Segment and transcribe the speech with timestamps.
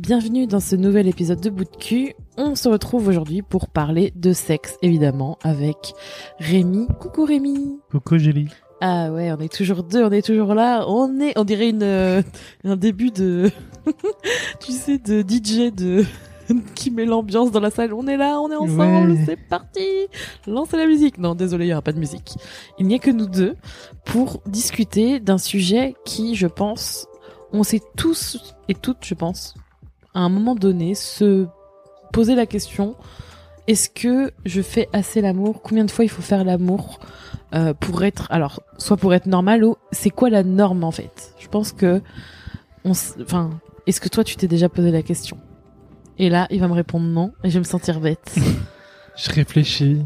[0.00, 2.14] Bienvenue dans ce nouvel épisode de Bout de cul.
[2.36, 5.94] On se retrouve aujourd'hui pour parler de sexe, évidemment, avec
[6.38, 6.86] Rémi.
[7.00, 7.78] Coucou Rémi.
[7.90, 8.48] Coucou Julie.
[8.80, 10.84] Ah ouais, on est toujours deux, on est toujours là.
[10.88, 12.22] On est, on dirait une, euh,
[12.64, 13.50] un début de,
[14.60, 16.04] tu sais, de DJ de,
[16.74, 17.94] qui met l'ambiance dans la salle.
[17.94, 19.22] On est là, on est ensemble, Ouais.
[19.24, 19.86] c'est parti.
[20.46, 21.16] Lancez la musique.
[21.18, 22.34] Non, désolé, il n'y aura pas de musique.
[22.78, 23.54] Il n'y a que nous deux
[24.04, 27.06] pour discuter d'un sujet qui, je pense,
[27.52, 29.54] on sait tous et toutes, je pense,
[30.14, 31.46] à un moment donné, se
[32.12, 32.96] poser la question
[33.66, 35.62] est-ce que je fais assez l'amour?
[35.62, 36.98] Combien de fois il faut faire l'amour
[37.54, 41.32] euh, pour être alors soit pour être normal ou c'est quoi la norme en fait?
[41.38, 42.02] Je pense que
[42.84, 42.90] on
[43.22, 43.50] enfin
[43.86, 45.38] est-ce que toi tu t'es déjà posé la question?
[46.18, 48.34] Et là, il va me répondre non et je vais me sentir bête.
[49.16, 50.02] Je réfléchis.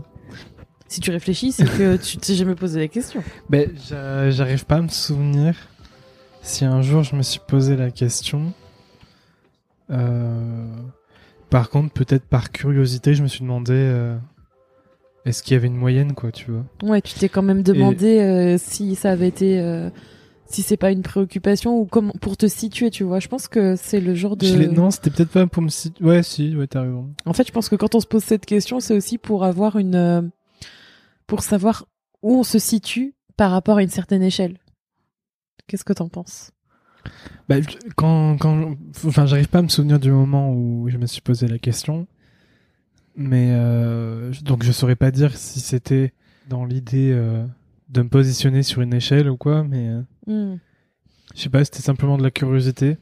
[0.86, 3.22] si tu réfléchis, c'est que tu t'es jamais posé la question.
[3.50, 5.54] Ben, j'a- j'arrive pas à me souvenir
[6.42, 8.52] si un jour je me suis posé la question.
[9.90, 10.66] Euh,
[11.50, 14.16] Par contre, peut-être par curiosité, je me suis demandé euh,
[15.24, 16.64] est-ce qu'il y avait une moyenne, quoi, tu vois?
[16.82, 19.90] Ouais, tu t'es quand même demandé euh, si ça avait été euh,
[20.46, 23.20] si c'est pas une préoccupation ou comment pour te situer, tu vois.
[23.20, 26.04] Je pense que c'est le genre de Je Non, c'était peut-être pas pour me situer.
[26.04, 27.10] Ouais, si, ouais, t'as raison.
[27.26, 29.76] En fait, je pense que quand on se pose cette question, c'est aussi pour avoir
[29.76, 30.22] une, euh,
[31.26, 31.86] pour savoir
[32.22, 34.58] où on se situe par rapport à une certaine échelle.
[35.66, 36.50] Qu'est-ce que t'en penses?
[37.48, 37.56] Bah,
[37.96, 38.74] quand, quand,
[39.06, 42.06] enfin, j'arrive pas à me souvenir du moment où je me suis posé la question,
[43.16, 46.12] mais euh, donc je saurais pas dire si c'était
[46.48, 47.44] dans l'idée euh,
[47.88, 50.58] de me positionner sur une échelle ou quoi, mais euh, Hmm.
[51.34, 52.98] je sais pas, c'était simplement de la curiosité.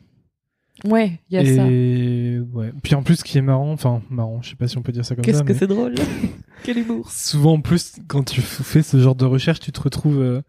[0.84, 1.64] Ouais, il y a ça.
[1.64, 2.70] Ouais.
[2.84, 4.92] Puis en plus, ce qui est marrant, enfin marrant, je sais pas si on peut
[4.92, 5.94] dire ça comme Qu'est-ce ça, que mais c'est drôle
[6.62, 10.42] Quel humour souvent en plus, quand tu fais ce genre de recherche, tu te retrouves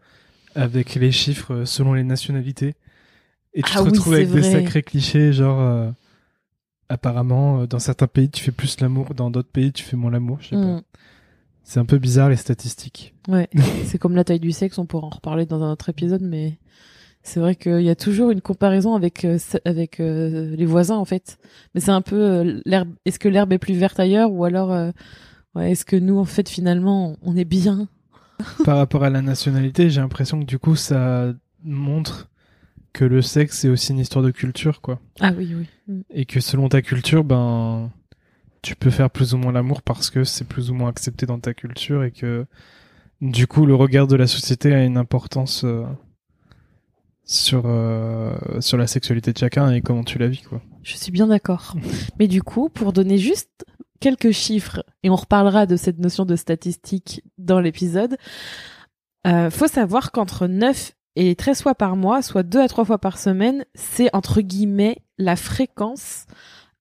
[0.54, 2.74] avec les chiffres selon les nationalités.
[3.54, 5.90] Et tu Ah te oui, retrouves avec des sacrés clichés, genre euh,
[6.88, 10.10] apparemment, euh, dans certains pays, tu fais plus l'amour, dans d'autres pays, tu fais moins
[10.10, 10.38] l'amour.
[10.40, 10.62] Je sais pas.
[10.62, 10.82] Hmm.
[11.64, 13.14] C'est un peu bizarre les statistiques.
[13.28, 13.48] Ouais,
[13.84, 16.58] c'est comme la taille du sexe, on pourra en reparler dans un autre épisode, mais
[17.22, 21.04] c'est vrai qu'il y a toujours une comparaison avec euh, avec euh, les voisins en
[21.04, 21.36] fait.
[21.74, 22.88] Mais c'est un peu euh, l'herbe.
[23.04, 24.92] Est-ce que l'herbe est plus verte ailleurs ou alors euh,
[25.54, 27.88] ouais, est-ce que nous en fait finalement on est bien?
[28.64, 31.34] Par rapport à la nationalité, j'ai l'impression que du coup, ça
[31.64, 32.28] montre
[32.98, 34.98] que le sexe c'est aussi une histoire de culture, quoi.
[35.20, 36.02] Ah oui oui.
[36.10, 37.92] Et que selon ta culture, ben,
[38.60, 41.38] tu peux faire plus ou moins l'amour parce que c'est plus ou moins accepté dans
[41.38, 42.44] ta culture et que
[43.20, 45.84] du coup, le regard de la société a une importance euh,
[47.24, 50.60] sur euh, sur la sexualité de chacun et comment tu la vis, quoi.
[50.82, 51.76] Je suis bien d'accord.
[52.18, 53.64] Mais du coup, pour donner juste
[54.00, 58.16] quelques chiffres, et on reparlera de cette notion de statistique dans l'épisode,
[59.24, 62.98] euh, faut savoir qu'entre 9 et 13 fois par mois, soit 2 à 3 fois
[62.98, 66.26] par semaine, c'est entre guillemets la fréquence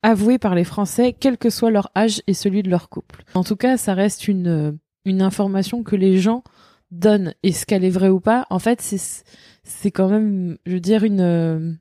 [0.04, 3.24] avouée par les Français, quel que soit leur âge et celui de leur couple.
[3.34, 4.72] En tout cas, ça reste une, euh,
[5.06, 6.44] une information que les gens
[6.92, 7.34] donnent.
[7.42, 9.24] Est-ce qu'elle est vraie ou pas En fait, c'est
[9.64, 11.20] c'est quand même, je veux dire, une...
[11.20, 11.72] euh,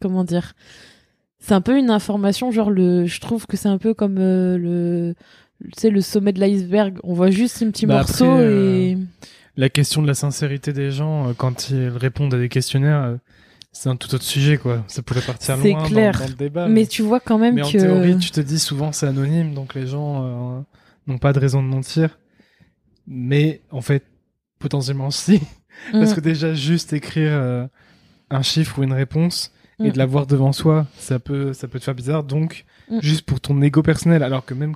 [0.00, 0.54] comment dire
[1.38, 4.56] c'est un peu une information genre le je trouve que c'est un peu comme euh,
[4.58, 5.14] le
[5.62, 8.98] tu sais le sommet de l'iceberg on voit juste un petit Bah morceau après, et
[9.56, 13.16] La question de la sincérité des gens euh, quand ils répondent à des questionnaires, euh,
[13.72, 14.84] c'est un tout autre sujet, quoi.
[14.88, 16.18] Ça pourrait partir loin dans- clair.
[16.18, 16.68] Dans, le débat.
[16.68, 19.54] mais tu vois quand même Mais en que théorie, tu te dis souvent c'est anonyme,
[19.54, 20.60] donc les gens euh,
[21.06, 22.18] n'ont pas de raison de mentir.
[23.06, 24.04] Mais en fait,
[24.58, 25.40] potentiellement si.
[25.92, 27.66] Parce Mm, que déjà, juste écrire euh,
[28.30, 29.92] un chiffre ou une réponse et Mm.
[29.92, 32.22] de l'avoir devant soi, ça peut, ça peut te faire bizarre.
[32.24, 33.00] Donc, Mm.
[33.02, 34.74] juste pour ton ego personnel, alors que même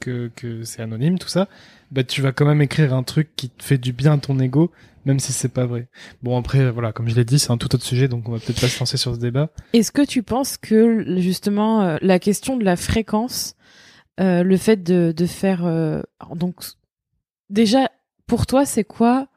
[0.00, 1.46] que, que c'est anonyme, tout ça,
[1.90, 4.38] bah, tu vas quand même écrire un truc qui te fait du bien à ton
[4.38, 4.70] ego,
[5.04, 5.88] même si c'est pas vrai.
[6.22, 8.38] Bon, après, voilà, comme je l'ai dit, c'est un tout autre sujet, donc on va
[8.38, 9.50] peut-être pas se lancer sur ce débat.
[9.72, 13.54] est-ce que tu penses que justement euh, la question de la fréquence
[14.20, 16.02] euh, le fait de de faire euh,
[16.34, 16.56] donc
[17.48, 17.90] déjà
[18.26, 19.28] pour toi c'est quoi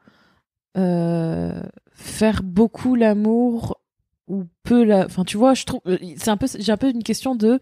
[0.76, 1.62] euh,
[1.94, 3.80] faire beaucoup l'amour
[4.26, 6.90] ou peu la enfin tu vois je trouve euh, c'est un peu j'ai un peu
[6.90, 7.60] une question de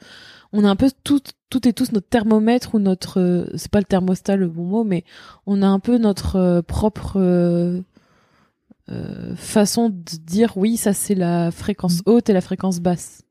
[0.53, 1.21] on a un peu tout
[1.51, 4.85] tout et tous notre thermomètre ou notre euh, c'est pas le thermostat le bon mot
[4.85, 5.05] mais
[5.47, 7.81] on a un peu notre euh, propre euh,
[9.37, 13.23] façon de dire oui ça c'est la fréquence haute et la fréquence basse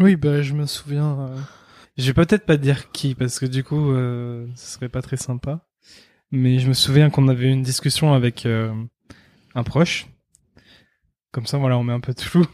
[0.00, 1.18] Oui, bah je me souviens.
[1.20, 1.36] euh,
[1.96, 5.16] Je vais peut-être pas dire qui parce que du coup, euh, ce serait pas très
[5.16, 5.66] sympa.
[6.32, 10.08] Mais je me souviens qu'on avait une discussion avec un proche.
[11.30, 12.44] Comme ça, voilà, on met un peu de flou.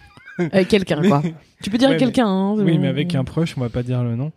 [0.53, 1.23] Avec quelqu'un, quoi.
[1.63, 2.55] Tu peux dire Ouais, quelqu'un, hein.
[2.57, 4.33] Oui, mais avec un proche, on va pas dire le nom.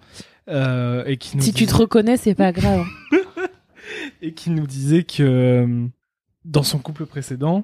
[0.49, 2.85] Euh, et qui nous Si tu te reconnais, c'est pas grave.
[4.21, 5.85] et qui nous disait que euh,
[6.45, 7.63] dans son couple précédent,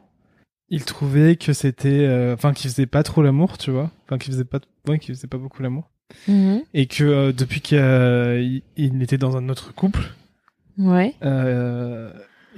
[0.69, 4.31] il trouvait que c'était, euh, enfin, qu'il faisait pas trop l'amour, tu vois, enfin, qu'il
[4.33, 5.89] faisait pas, ouais, qu'il faisait pas beaucoup l'amour,
[6.27, 6.61] Mhm.
[6.73, 10.13] et que euh, depuis qu'il il était dans un autre couple,
[10.77, 11.13] Ouais.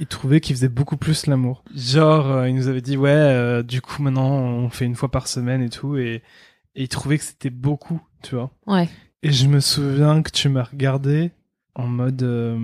[0.02, 1.64] Il trouvait qu'il faisait beaucoup plus l'amour.
[1.74, 5.10] Genre, euh, il nous avait dit, ouais, euh, du coup, maintenant, on fait une fois
[5.10, 6.24] par semaine et tout, et,
[6.76, 8.52] et il trouvait que c'était beaucoup, tu vois.
[8.68, 8.90] Ouais.
[9.24, 11.32] Et je me souviens que tu m'as regardé
[11.76, 12.58] en mode, euh,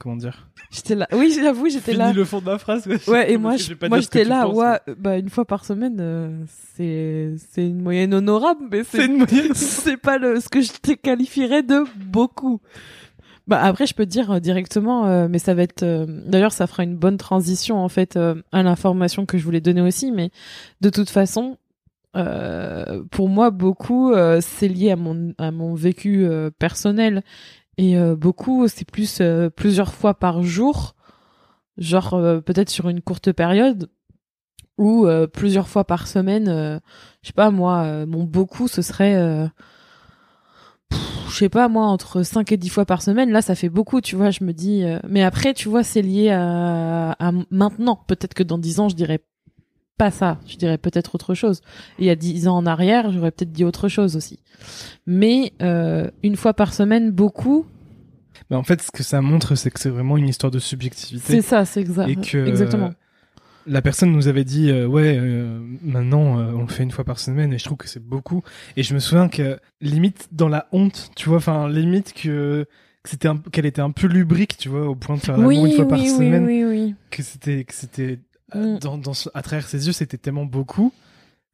[0.00, 0.48] comment dire?
[0.72, 1.06] J'étais là.
[1.12, 2.12] Oui, j'avoue, j'étais Fini là.
[2.12, 2.84] le fond de la phrase.
[3.06, 6.44] Ouais, et moi, je- moi j'étais là, penses, ouais, bah, une fois par semaine, euh,
[6.74, 9.50] c'est, c'est une moyenne honorable, mais C'est c'est, une moyenne.
[9.54, 12.60] c'est pas le, ce que je te qualifierais de beaucoup.
[13.46, 16.52] Bah, après, je peux te dire euh, directement, euh, mais ça va être, euh, d'ailleurs,
[16.52, 20.12] ça fera une bonne transition, en fait, euh, à l'information que je voulais donner aussi,
[20.12, 20.30] mais
[20.80, 21.58] de toute façon,
[22.16, 26.26] euh, pour moi, beaucoup, euh, c'est lié à mon, à mon vécu
[26.58, 27.22] personnel.
[27.76, 29.20] Et beaucoup, c'est plus
[29.56, 30.94] plusieurs fois par jour,
[31.76, 32.10] genre
[32.44, 33.90] peut-être sur une courte période,
[34.78, 36.46] ou plusieurs fois par semaine.
[36.46, 39.50] je sais pas, moi, mon beaucoup, ce serait,
[41.28, 43.30] je sais pas, moi, entre 5 et 10 fois par semaine.
[43.30, 44.82] Là, ça fait beaucoup, tu vois, je me dis...
[44.84, 48.00] euh, mais après, tu vois, c'est lié à, à maintenant.
[48.06, 49.20] Peut-être que dans 10 ans, je dirais
[49.96, 50.38] pas ça.
[50.46, 51.60] Je dirais peut-être autre chose.
[51.98, 54.40] Et il y a 10 ans en arrière, j'aurais peut-être dit autre chose aussi.
[55.06, 57.66] Mais euh, une fois par semaine, beaucoup,
[58.50, 61.34] Mais en fait, ce que ça montre, c'est que c'est vraiment une histoire de subjectivité.
[61.34, 62.08] c'est ça, c'est exact.
[62.08, 62.90] Et que Exactement.
[63.66, 67.04] La personne nous avait dit, euh, ouais, euh, maintenant, euh, on le fait une fois
[67.04, 68.42] par semaine, et je trouve que c'est beaucoup.
[68.76, 72.66] Et je me souviens que limite dans la honte, tu vois, enfin limite que
[73.02, 75.70] que c'était qu'elle était un peu lubrique, tu vois, au point de faire l'amour Oui,
[75.70, 76.94] une fois par oui, oui, semaine, oui, oui.
[77.10, 78.18] que c'était que c'était
[78.54, 78.78] Mm.
[78.80, 80.92] dans, dans ce- à travers ses yeux, c'était tellement beaucoup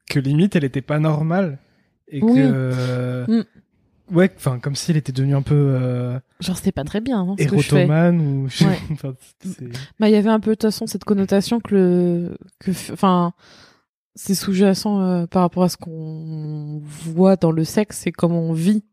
[0.09, 1.57] que limite elle était pas normale
[2.09, 3.43] et que Mm.
[4.11, 7.19] Ouais, enfin comme si elle était devenue un peu euh, Genre, c'était pas très bien
[7.21, 7.57] hein, ce ou
[8.65, 8.77] Ouais.
[8.91, 9.13] enfin,
[9.99, 13.33] Bah, il y avait un peu de toute façon cette connotation que le, que, enfin,
[14.15, 18.53] c'est sous-jacent euh, par rapport à ce qu'on voit dans le sexe et comment on
[18.53, 18.83] vit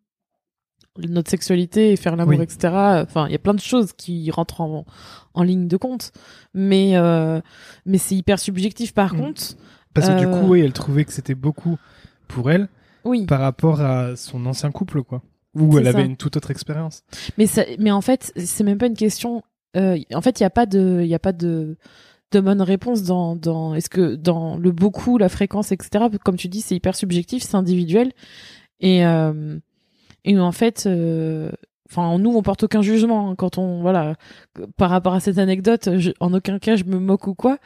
[1.08, 2.42] notre sexualité et faire l'amour, Oui.
[2.42, 2.58] etc.
[3.04, 4.84] Enfin, il y a plein de choses qui rentrent en,
[5.34, 6.10] en ligne de compte,
[6.54, 7.40] mais euh,
[7.86, 8.92] mais c'est hyper subjectif.
[8.94, 9.18] Par Mm.
[9.18, 9.42] contre,
[9.94, 10.40] parce que du Euh.
[10.40, 11.78] coup, oui, elle trouvait que c'était beaucoup
[12.26, 12.68] pour elle
[13.04, 13.26] oui.
[13.26, 15.22] par rapport à son ancien couple quoi.
[15.54, 17.02] Où elle avait une toute autre expérience.
[17.36, 19.42] Mais ça, mais en fait, c'est même pas une question.
[19.76, 21.76] euh, en fait, il y a pas de, il a pas de
[22.30, 23.74] de bonne réponse dans dans.
[23.74, 26.04] Est-ce que dans le beaucoup, la fréquence, etc.
[26.24, 28.12] Comme tu dis, c'est hyper subjectif, c'est individuel
[28.80, 29.58] et euh,
[30.24, 30.84] et en fait.
[30.86, 31.50] euh,
[31.90, 34.16] Enfin, nous, on porte aucun jugement hein, quand on, voilà,
[34.76, 35.88] par rapport à cette anecdote.
[35.96, 37.56] je- en aucun cas, je me moque ou quoi.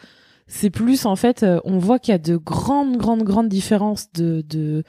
[0.47, 4.13] C'est plus, en fait, euh, on voit qu'il y a de grandes, grandes, grandes différences
[4.13, 4.85] de, de,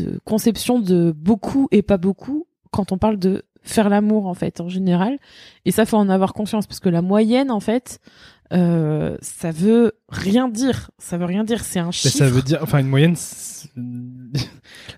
[0.00, 4.60] de conception de beaucoup et pas beaucoup quand on parle de faire l'amour en fait
[4.60, 5.18] en général
[5.64, 8.00] et ça faut en avoir conscience parce que la moyenne en fait
[8.52, 12.42] euh, ça veut rien dire ça veut rien dire c'est un Mais chiffre ça veut
[12.42, 13.16] dire, enfin, une moyenne,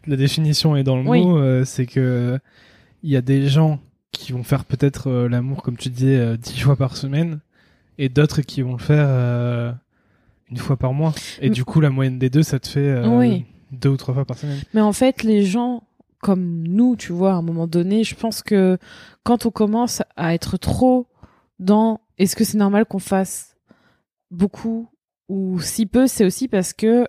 [0.07, 1.23] la définition est dans le Oui.
[1.25, 2.39] mot, euh, c'est que
[3.03, 3.79] il y a des gens
[4.13, 7.41] qui vont faire peut-être euh, l'amour, comme tu disais, dix fois par semaine,
[7.97, 9.09] et d'autres qui vont le faire
[10.51, 11.15] une fois par mois.
[11.41, 13.45] Et Mais- du coup, la moyenne des deux, ça te fait Oui.
[13.73, 14.61] Deux ou trois fois par semaine.
[14.75, 15.83] mais en fait les gens
[16.21, 18.79] comme nous tu vois à un moment donné je pense que
[19.23, 21.07] quand on commence à être trop
[21.59, 23.57] dans est-ce que c'est normal qu'on fasse
[24.31, 24.89] beaucoup
[25.29, 26.07] ou si peu?
[26.07, 27.07] C'est aussi parce que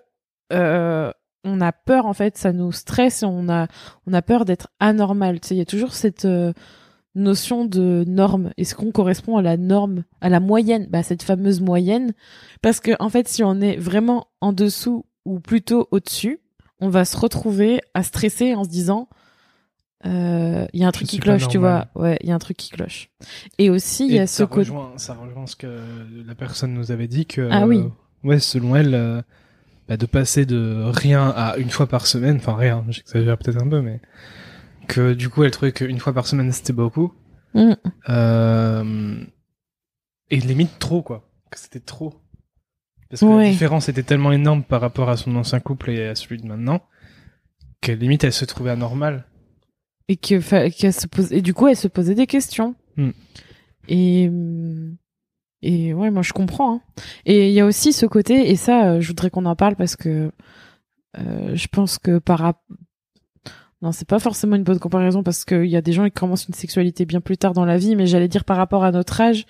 [0.54, 1.12] euh,
[1.44, 3.68] on a peur en fait ça nous stresse et on a
[4.06, 5.40] on a peur d'être anormal.
[5.40, 6.54] Tu sais il y a toujours cette euh,
[7.16, 8.52] notion de norme.
[8.58, 10.88] Est-ce qu'on correspond à la norme à la moyenne?
[10.90, 12.14] Bah cette fameuse moyenne.
[12.62, 16.40] Parce que en fait si on est vraiment en dessous ou plutôt au-dessus
[16.80, 19.10] on va se retrouver à stresser en se disant
[20.06, 21.88] euh, il y a un truc qui cloche tu vois.
[21.96, 23.10] ouais il y a un truc qui cloche.
[23.58, 25.84] Et aussi il y a ce côté ça rejoint ce que
[26.26, 27.80] la personne nous avait dit que, Ah oui.
[27.80, 29.22] euh, ouais, selon elle, euh,
[29.90, 33.68] bah, de passer de rien à une fois par semaine, enfin rien, j'exagère peut-être un
[33.68, 34.00] peu, mais
[34.88, 37.14] que du coup, elle trouvait qu'une fois par semaine c'était beaucoup,
[37.56, 37.74] Mm.
[38.10, 39.24] euh,
[40.30, 42.14] et limite trop quoi, que c'était trop,
[43.10, 46.16] parce que la différence était tellement énorme par rapport à son ancien couple et à
[46.16, 46.82] celui de maintenant,
[47.82, 49.26] que limite elle se trouvait anormale.
[50.08, 53.12] et que se pose et du coup elle se posait des questions Hmm.
[53.88, 54.30] et
[55.62, 56.82] et ouais moi je comprends hein.
[57.26, 59.78] et il y a aussi ce côté et ça euh, je voudrais qu'on en parle
[59.78, 60.32] parce que
[61.18, 62.56] euh, je pense que par
[63.82, 66.48] non, c'est pas forcément une bonne comparaison parce qu'il y a des gens qui commencent
[66.48, 69.22] une sexualité bien plus tard dans la vie, mais j'allais dire par rapport à notre
[69.22, 69.46] âge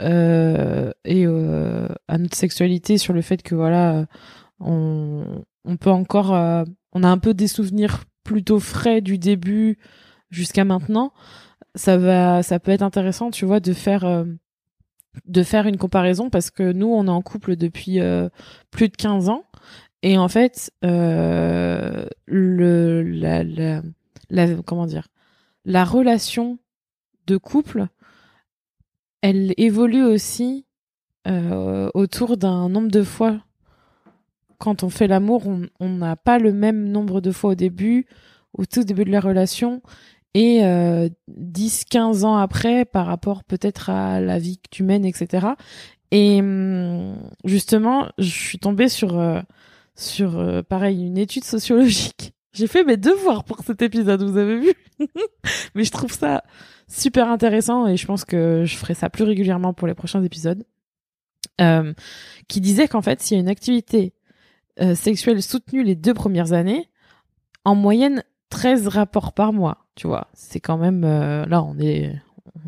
[0.00, 4.06] et euh, à notre sexualité sur le fait que voilà,
[4.60, 9.78] on, on peut encore, euh, on a un peu des souvenirs plutôt frais du début
[10.30, 11.12] jusqu'à maintenant.
[11.74, 14.24] Ça va, ça peut être intéressant, tu vois, de faire euh,
[15.26, 18.28] de faire une comparaison parce que nous, on est en couple depuis euh,
[18.70, 19.44] plus de 15 ans
[20.02, 23.82] et en fait, euh, le, la, la,
[24.30, 25.08] la, comment dire,
[25.64, 26.58] la relation
[27.26, 27.86] de couple,
[29.22, 30.66] elle évolue aussi
[31.26, 33.40] euh, autour d'un nombre de fois.
[34.58, 35.44] Quand on fait l'amour,
[35.80, 38.06] on n'a pas le même nombre de fois au début,
[38.52, 39.82] au tout début de la relation,
[40.34, 45.48] et euh, 10-15 ans après, par rapport peut-être à la vie que tu mènes, etc.
[46.10, 49.40] Et hum, justement, je suis tombée sur euh,
[49.94, 52.32] sur euh, pareil une étude sociologique.
[52.52, 54.74] J'ai fait mes devoirs pour cet épisode, vous avez vu
[55.74, 56.42] Mais je trouve ça
[56.92, 60.64] super intéressant et je pense que je ferai ça plus régulièrement pour les prochains épisodes.
[61.60, 61.92] Euh,
[62.48, 64.14] qui disait qu'en fait, s'il y a une activité
[64.80, 66.88] euh, sexuelle soutenue les deux premières années,
[67.64, 70.28] en moyenne 13 rapports par mois, tu vois.
[70.34, 72.14] C'est quand même euh, là on est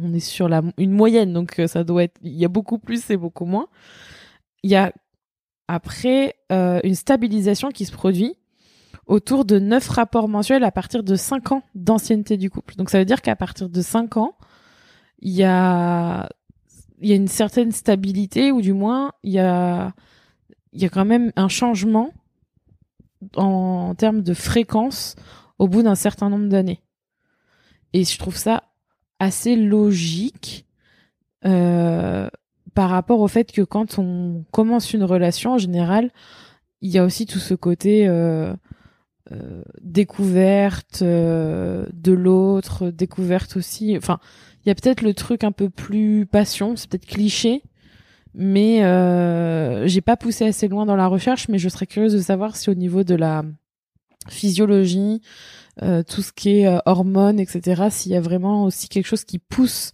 [0.02, 3.10] on est sur la une moyenne donc ça doit être il y a beaucoup plus
[3.10, 3.68] et beaucoup moins.
[4.62, 4.92] Il y a
[5.68, 8.36] après une stabilisation qui se produit
[9.06, 12.76] autour de 9 rapports mensuels à partir de 5 ans d'ancienneté du couple.
[12.76, 14.36] Donc ça veut dire qu'à partir de 5 ans,
[15.20, 16.28] il y a
[17.00, 19.92] y a une certaine stabilité ou du moins il y a
[20.72, 22.12] y a quand même un changement
[23.36, 25.16] en, en termes de fréquence
[25.58, 26.80] au bout d'un certain nombre d'années.
[27.92, 28.64] Et je trouve ça
[29.18, 30.66] assez logique
[31.44, 32.28] euh,
[32.74, 36.10] par rapport au fait que quand on commence une relation, en général,
[36.80, 38.52] il y a aussi tout ce côté euh,
[39.80, 43.96] découverte euh, de l'autre, découverte aussi.
[43.96, 44.18] Enfin,
[44.64, 47.62] il y a peut-être le truc un peu plus passion, c'est peut-être cliché,
[48.34, 52.18] mais euh, j'ai pas poussé assez loin dans la recherche, mais je serais curieuse de
[52.18, 53.44] savoir si au niveau de la
[54.28, 55.20] physiologie,
[55.82, 59.24] euh, tout ce qui est euh, hormones, etc., s'il y a vraiment aussi quelque chose
[59.24, 59.92] qui pousse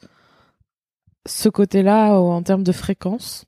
[1.27, 3.45] ce côté-là euh, en termes de fréquence.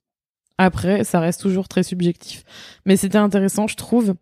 [0.58, 2.44] Après, ça reste toujours très subjectif.
[2.86, 4.14] Mais c'était intéressant, je trouve,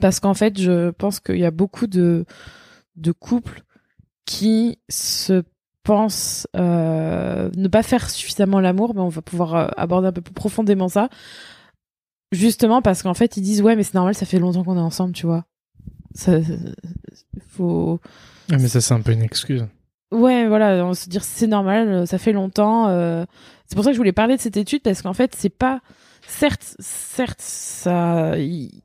[0.00, 2.24] parce qu'en fait, je pense qu'il y a beaucoup de,
[2.96, 3.62] de couples
[4.26, 5.42] qui se
[5.82, 10.20] pensent euh, ne pas faire suffisamment l'amour, mais on va pouvoir euh, aborder un peu
[10.20, 11.08] plus profondément ça.
[12.32, 14.80] Justement parce qu'en fait, ils disent ouais, mais c'est normal, ça fait longtemps qu'on est
[14.80, 15.44] ensemble, tu vois.
[16.14, 16.38] Ça,
[17.48, 18.00] faut.
[18.52, 19.66] Ah, mais ça, c'est un peu une excuse.
[20.12, 22.88] Ouais, voilà, on se dire c'est normal, ça fait longtemps.
[22.88, 23.24] euh,
[23.66, 25.80] C'est pour ça que je voulais parler de cette étude parce qu'en fait, c'est pas.
[26.26, 28.82] Certes, certes, ça, il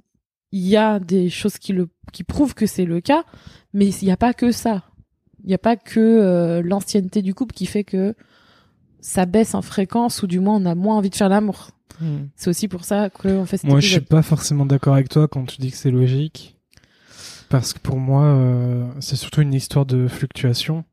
[0.56, 3.26] il y a des choses qui le, qui prouvent que c'est le cas,
[3.74, 4.84] mais il n'y a pas que ça.
[5.44, 8.16] Il n'y a pas que euh, l'ancienneté du couple qui fait que
[9.02, 11.72] ça baisse en fréquence ou du moins on a moins envie de faire l'amour.
[12.36, 14.10] C'est aussi pour ça qu'on fait cet Moi, je suis épisode.
[14.10, 16.58] pas forcément d'accord avec toi quand tu dis que c'est logique.
[17.50, 20.86] Parce que pour moi, euh, c'est surtout une histoire de fluctuation.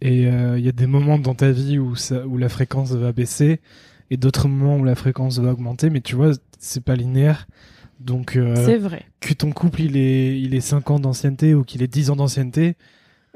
[0.00, 2.92] Et euh, il y a des moments dans ta vie où, ça, où la fréquence
[2.92, 3.60] va baisser
[4.10, 5.90] et d'autres moments où la fréquence va augmenter.
[5.90, 7.46] Mais tu vois, c'est pas linéaire.
[8.00, 9.04] Donc, euh, C'est vrai.
[9.20, 12.16] que ton couple il est, il est 5 ans d'ancienneté ou qu'il ait 10 ans
[12.16, 12.76] d'ancienneté,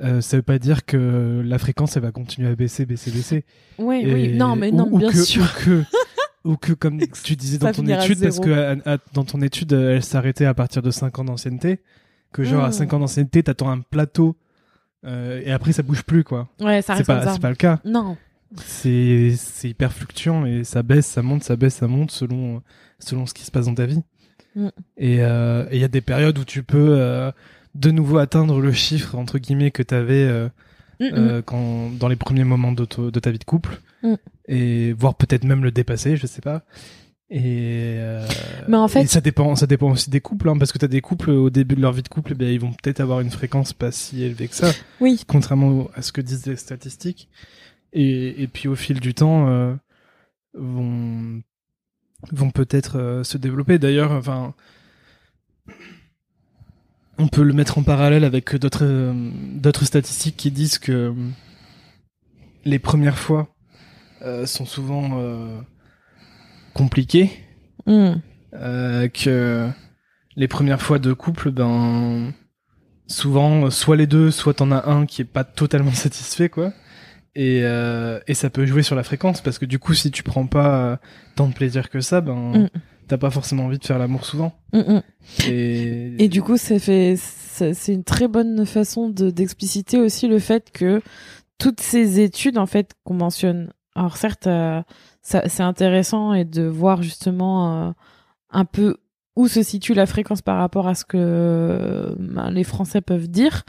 [0.02, 3.44] euh, ça veut pas dire que la fréquence elle va continuer à baisser, baisser, baisser.
[3.78, 4.32] Oui, Et- oui.
[4.34, 5.42] Non, mais non, ou bien que, sûr.
[5.44, 5.84] Ou que,
[6.44, 8.50] ou que, comme tu disais dans ton étude, parce que
[8.86, 11.80] à- à- dans ton étude, elle s'arrêtait à partir de 5 ans d'ancienneté,
[12.32, 12.72] que genre à Mm.
[12.72, 14.36] 5 ans d'ancienneté, t'attends un plateau,
[15.06, 16.48] euh, et après ça bouge plus, quoi.
[16.60, 17.80] Ouais, ça reste pas, c'est pas le cas.
[17.84, 18.16] Non.
[18.56, 22.62] C'est, c'est hyper fluctuant et ça baisse, ça monte, ça baisse, ça monte selon,
[23.00, 24.00] selon ce qui se passe dans ta vie.
[24.54, 24.68] Mm.
[24.98, 27.32] Et euh, et il y a des périodes où tu peux euh,
[27.74, 30.48] de nouveau atteindre le chiffre entre guillemets que t'avais euh,
[31.00, 31.06] Mm,
[31.38, 31.42] mm.
[31.42, 33.80] quand dans les premiers moments de, ta vie de couple
[34.46, 36.62] et voire peut-être même le dépasser je sais pas
[37.30, 38.24] et euh,
[38.68, 40.86] Mais en fait- et ça dépend ça dépend aussi des couples hein, parce que t'as
[40.86, 43.18] des couples au début de leur vie de couple eh bien, ils vont peut-être avoir
[43.20, 44.70] une fréquence pas si élevée que ça
[45.00, 45.24] Oui.
[45.26, 47.28] contrairement à ce que disent les statistiques
[47.92, 49.74] et, et puis au fil du temps euh,
[50.56, 51.42] vont
[52.32, 53.78] vont peut-être euh, se développer.
[53.78, 54.54] D'ailleurs enfin
[57.18, 61.12] on peut le mettre en parallèle avec d'autres euh, d'autres statistiques qui disent que euh,
[62.64, 63.48] les premières fois
[64.22, 65.60] euh, sont souvent euh,
[66.74, 67.30] compliquées.
[67.86, 68.14] Mm.
[68.54, 69.68] euh, que
[70.36, 72.32] les premières fois de couple ben
[73.06, 76.72] souvent soit les deux soit t'en as un qui est pas totalement satisfait quoi
[77.34, 77.62] et
[78.26, 80.76] et ça peut jouer sur la fréquence parce que du coup si tu prends pas
[80.92, 80.96] euh,
[81.36, 82.68] tant de plaisir que ça ben Mm.
[83.08, 84.52] t'as pas forcément envie de faire l'amour souvent.
[84.72, 85.02] Mm, mm.
[85.48, 90.38] Et, Et du coup, ça fait, c'est une très bonne façon de d'expliciter aussi le
[90.38, 91.02] fait que
[91.58, 93.72] toutes ces études en fait qu'on mentionne.
[93.94, 94.82] Alors certes, euh,
[95.22, 97.92] ça- c'est intéressant et de voir justement euh,
[98.50, 98.96] un peu
[99.36, 103.28] où se situe la fréquence par rapport à ce que euh, ben, les Français peuvent
[103.28, 103.64] dire.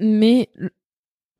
[0.00, 0.48] Mais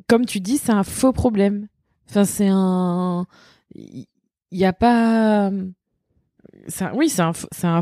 [0.09, 1.69] comme tu dis, c'est un faux problème.
[2.09, 3.27] Enfin, c'est un,
[3.75, 4.07] il
[4.51, 7.81] y, a pas, un- oui, c'est un, f- c'est un,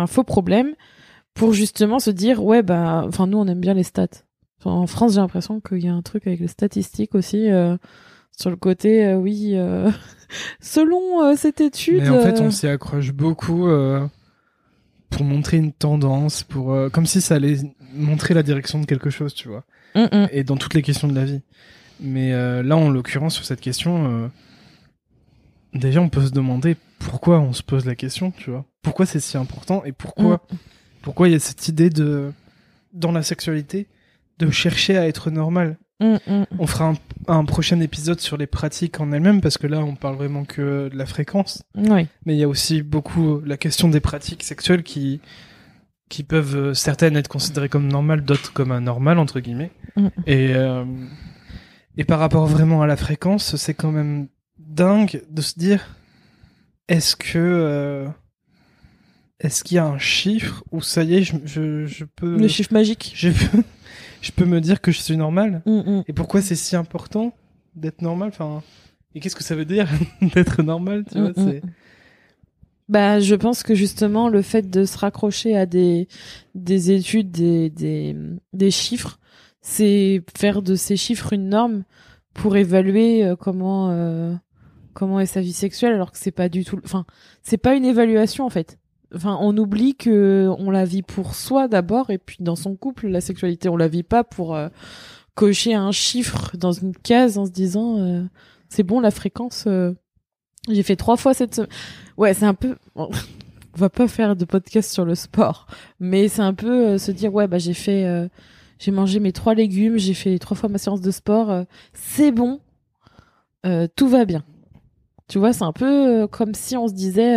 [0.00, 0.74] un faux problème
[1.34, 4.06] pour justement se dire ouais bah enfin nous on aime bien les stats
[4.58, 7.76] Enfin, en France j'ai l'impression qu'il y a un truc avec les statistiques aussi euh,
[8.34, 9.90] sur le côté euh, oui euh,
[10.60, 13.68] selon cette étude Mais en fait, on s'y accroche beaucoup
[15.10, 17.58] pour montrer une tendance, pour comme si ça allait
[17.94, 19.64] montrer la direction de quelque chose, tu vois.
[19.96, 20.28] Hum, hum.
[20.32, 21.40] Et dans toutes les questions de la vie.
[22.00, 24.28] Mais euh, là, en l'occurrence, sur cette question, euh,
[25.74, 28.64] déjà, on peut se demander pourquoi on se pose la question, tu vois.
[28.82, 30.56] Pourquoi c'est si important et pourquoi, Mm.
[31.02, 32.32] pourquoi il y a cette idée de,
[32.92, 33.86] dans la sexualité,
[34.38, 35.76] de chercher à être normal.
[35.98, 36.94] On fera un,
[37.26, 40.90] un prochain épisode sur les pratiques en elles-mêmes parce que là, on parle vraiment que
[40.92, 41.62] de la fréquence.
[41.74, 45.20] oui Mais il y a aussi beaucoup la question des pratiques sexuelles qui,
[46.08, 49.70] qui peuvent euh, certaines être considérées comme normales, d'autres comme anormales entre guillemets.
[49.96, 50.06] Mm.
[50.26, 50.84] Et euh,
[51.96, 55.96] et par rapport vraiment à la fréquence, c'est quand même dingue de se dire
[56.88, 58.06] est-ce que euh,
[59.40, 62.48] est-ce qu'il y a un chiffre où ça y est, je, je, je peux le
[62.48, 63.62] chiffre magique je peux
[64.22, 66.04] je peux me dire que je suis normal Hum, hum.
[66.08, 67.32] et pourquoi c'est si important
[67.74, 68.62] d'être normal enfin
[69.14, 69.88] et qu'est-ce que ça veut dire
[70.34, 71.48] d'être normal tu vois Mm, mm.
[71.50, 71.62] c'est
[72.88, 76.06] Bah, je pense que justement le fait de se raccrocher à des
[76.54, 78.16] des études, des des,
[78.52, 79.18] des chiffres,
[79.60, 81.84] c'est faire de ces chiffres une norme
[82.32, 84.34] pour évaluer euh, comment euh,
[84.94, 86.80] comment est sa vie sexuelle, alors que c'est pas du tout.
[86.84, 87.04] Enfin,
[87.42, 88.78] c'est pas une évaluation en fait.
[89.14, 93.08] Enfin, on oublie que on la vit pour soi d'abord, et puis dans son couple,
[93.08, 94.68] la sexualité, on la vit pas pour euh,
[95.34, 98.24] cocher un chiffre dans une case en se disant euh,
[98.68, 99.68] c'est bon la fréquence.
[100.68, 101.70] J'ai fait trois fois cette semaine.
[102.16, 102.76] Ouais, c'est un peu.
[103.76, 105.66] on va pas faire de podcast sur le sport,
[106.00, 108.26] mais c'est un peu euh, se dire ouais bah j'ai fait, euh,
[108.78, 112.32] j'ai mangé mes trois légumes, j'ai fait trois fois ma séance de sport, euh, c'est
[112.32, 112.60] bon,
[113.96, 114.44] tout va bien.
[115.28, 117.36] Tu vois, c'est un peu comme si on se disait,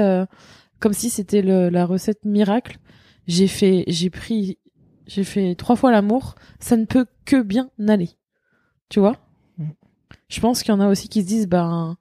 [0.79, 2.77] comme si c'était la recette miracle.
[3.25, 4.59] J'ai fait, j'ai pris,
[5.07, 8.11] j'ai fait trois fois l'amour, ça ne peut que bien aller.
[8.89, 9.17] Tu vois?
[9.57, 9.69] Mm.
[10.27, 11.97] Je pense qu'il y en a aussi qui se disent ben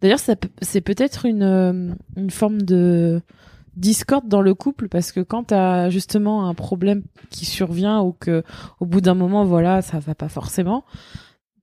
[0.00, 3.20] D'ailleurs, c'est peut-être une, euh, une forme de
[3.76, 8.42] discorde dans le couple parce que quand t'as justement un problème qui survient ou que
[8.80, 10.84] au bout d'un moment, voilà, ça va pas forcément.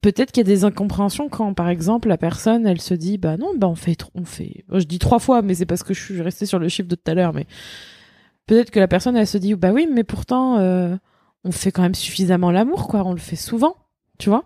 [0.01, 3.35] Peut-être qu'il y a des incompréhensions quand, par exemple, la personne, elle se dit, bah
[3.37, 4.63] non, bah on fait, on fait.
[4.71, 6.95] Je dis trois fois, mais c'est parce que je suis restée sur le chiffre de
[6.95, 7.33] tout à l'heure.
[7.33, 7.47] Mais
[8.45, 10.95] peut-être que la personne, elle se dit, bah oui, mais pourtant, euh,
[11.43, 13.03] on fait quand même suffisamment l'amour, quoi.
[13.05, 13.75] On le fait souvent,
[14.19, 14.45] tu vois.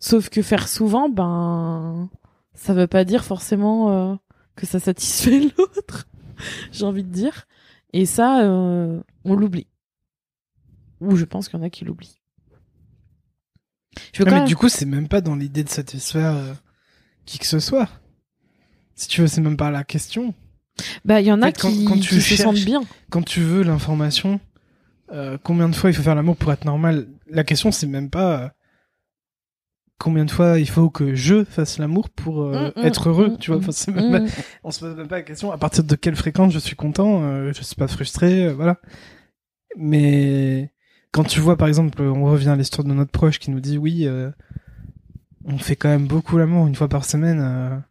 [0.00, 2.08] Sauf que faire souvent, ben,
[2.56, 4.14] ça veut pas dire forcément euh,
[4.56, 6.08] que ça satisfait l'autre,
[6.72, 7.46] j'ai envie de dire.
[7.92, 9.68] Et ça, euh, on l'oublie.
[11.00, 12.18] Ou je pense qu'il y en a qui l'oublient.
[14.12, 16.34] Je veux Ouais, quand mais même- du coup, c'est même pas dans l'idée de satisfaire
[16.36, 16.52] euh,
[17.24, 17.88] qui que ce soit.
[18.94, 20.34] Si tu veux, c'est même pas la question.
[21.04, 22.64] Bah, il y en a En fait, quand- qui, quand tu qui se sentent cherches-
[22.66, 22.82] bien.
[23.10, 24.40] Quand tu veux l'information,
[25.12, 27.08] euh, combien de fois il faut faire l'amour pour être normal?
[27.30, 28.52] La question, c'est même pas
[29.98, 33.28] combien de fois il faut que je fasse l'amour pour euh, Mm, mm, être heureux.
[33.30, 34.32] mm, tu vois, Enfin, c'est même pas-
[34.64, 37.22] on se pose même pas la question à partir de quelle fréquence je suis content,
[37.22, 38.76] euh, je suis pas frustré, euh, voilà.
[39.76, 40.70] Mais
[41.12, 43.78] quand tu vois, par exemple, on revient à l'histoire de notre proche qui nous dit
[43.78, 44.30] oui, euh,
[45.44, 47.82] on fait quand même beaucoup l'amour une fois par semaine.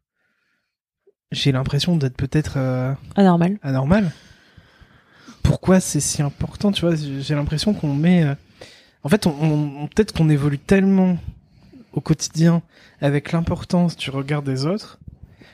[1.32, 2.58] j'ai l'impression d'être peut-être
[3.16, 3.58] Anormal.
[3.62, 4.12] anormal.
[5.44, 6.96] Pourquoi c'est si important, tu vois?
[6.96, 8.26] J'ai l'impression qu'on met...
[9.04, 9.32] En fait, on,
[9.84, 11.18] on- peut-être qu'on évolue tellement
[11.96, 12.62] au quotidien
[13.02, 15.00] avec l'importance du regard des autres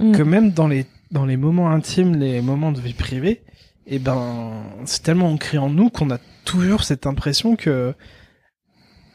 [0.01, 0.12] Mm.
[0.13, 3.43] que même dans les, dans les moments intimes, les moments de vie privée,
[3.88, 7.93] et ben, c'est tellement ancré en nous qu'on a toujours cette impression que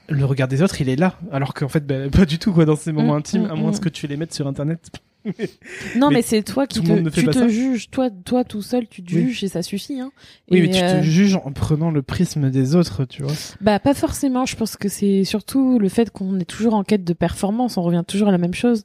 [0.09, 1.19] le regard des autres, il est là.
[1.33, 3.55] Alors qu'en fait, ben, pas du tout, quoi, dans ces moments Mm, intimes, mm, à
[3.55, 4.91] moins que tu les mettes sur Internet.
[5.97, 7.91] Non, Mais mais, c'est toi qui te, tu te juges.
[7.91, 9.23] Toi, toi tout seul, tu te Oui.
[9.23, 10.01] juges et ça suffit.
[10.01, 10.13] Hein.
[10.51, 13.33] Oui, Et, mais tu euh, te juges en prenant le prisme des autres, tu vois.
[13.61, 17.05] Bah pas forcément, je pense que c'est surtout le fait qu'on est toujours en quête
[17.05, 18.85] de performance, on revient toujours à la même chose.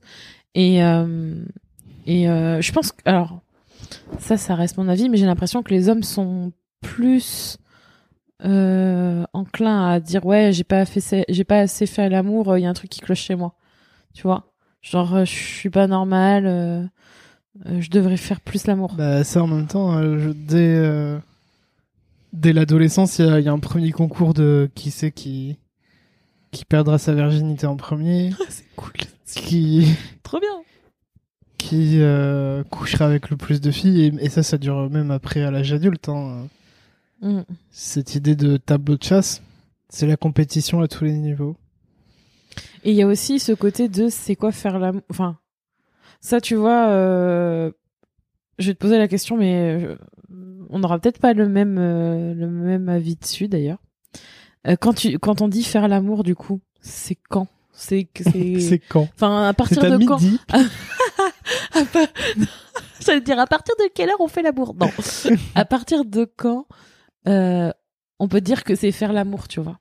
[0.55, 1.35] Et euh,
[2.07, 3.41] et euh, je pense que alors
[4.19, 6.51] ça ça reste mon avis, mais j'ai l'impression que les hommes sont
[6.81, 7.57] plus
[8.43, 12.65] euh, enclins à dire ouais, j'ai pas fait j'ai pas assez fait l'amour, il y
[12.65, 13.55] a un truc qui cloche chez moi.
[14.13, 14.50] Tu vois?
[14.81, 16.83] Genre euh, je suis pas normal euh,
[17.67, 18.93] euh, je devrais faire plus l'amour.
[18.95, 21.19] Bah ça en même temps, euh, je- dès euh,
[22.33, 25.57] dès l'adolescence, il y, y a un premier concours de qui c'est qui
[26.51, 28.93] qui perdra sa virginité en premier, c'est cool.
[29.25, 29.87] qui
[30.23, 30.49] Trop bien.
[31.57, 35.41] qui euh, couchera avec le plus de filles et, et ça ça dure même après
[35.43, 36.09] à l'âge adulte.
[36.09, 36.47] Hein.
[37.21, 37.41] Mm.
[37.69, 39.41] Cette idée de tableau de chasse,
[39.89, 41.55] c'est la compétition à tous les niveaux.
[42.83, 45.01] Et il y a aussi ce côté de c'est quoi faire l'amour.
[45.09, 45.37] Enfin,
[46.19, 47.71] ça, tu vois, euh,
[48.59, 49.95] je vais te poser la question, mais euh,
[50.69, 53.79] on n'aura peut-être pas le même, euh, le même avis dessus d'ailleurs.
[54.67, 57.47] Euh, quand, tu, quand on dit faire l'amour, du coup, c'est quand?
[57.73, 58.59] C'est c'est.
[58.59, 59.07] C'est quand?
[59.15, 60.19] Enfin, à partir à de quand?
[60.47, 60.59] pa-
[63.05, 64.75] J'allais dire à partir de quelle heure on fait l'amour?
[64.79, 64.89] Non.
[65.55, 66.67] à partir de quand
[67.25, 69.79] on peut dire que c'est faire l'amour, tu vois?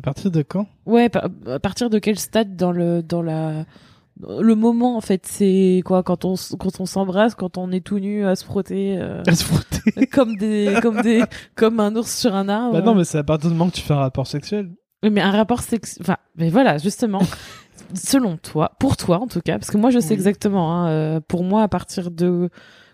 [0.00, 0.66] À partir de quand?
[0.86, 1.10] Ouais,
[1.46, 3.64] à partir de quel stade dans le dans la
[4.22, 6.02] le moment en fait, c'est quoi?
[6.02, 9.34] Quand on quand on s'embrasse, quand on est tout nu à se frotter euh, À
[9.34, 10.06] se frotter.
[10.12, 11.22] comme des comme des
[11.54, 12.72] comme un ours sur un arbre.
[12.72, 14.70] Bah non, mais c'est à partir du moment que tu fais un rapport sexuel.
[15.02, 17.20] Oui, mais un rapport sexe enfin mais voilà, justement
[17.94, 20.14] selon toi, pour toi en tout cas parce que moi je sais Oui.
[20.14, 22.48] exactement hein, euh, pour moi à partir de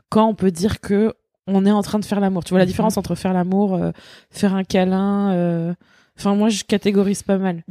[0.08, 1.14] quand on peut dire que
[1.48, 2.42] on est en train de faire l'amour.
[2.44, 2.68] Tu vois la Mhm.
[2.70, 3.92] différence entre faire l'amour, euh,
[4.30, 5.74] faire un câlin euh,
[6.18, 7.62] enfin moi je catégorise pas mal.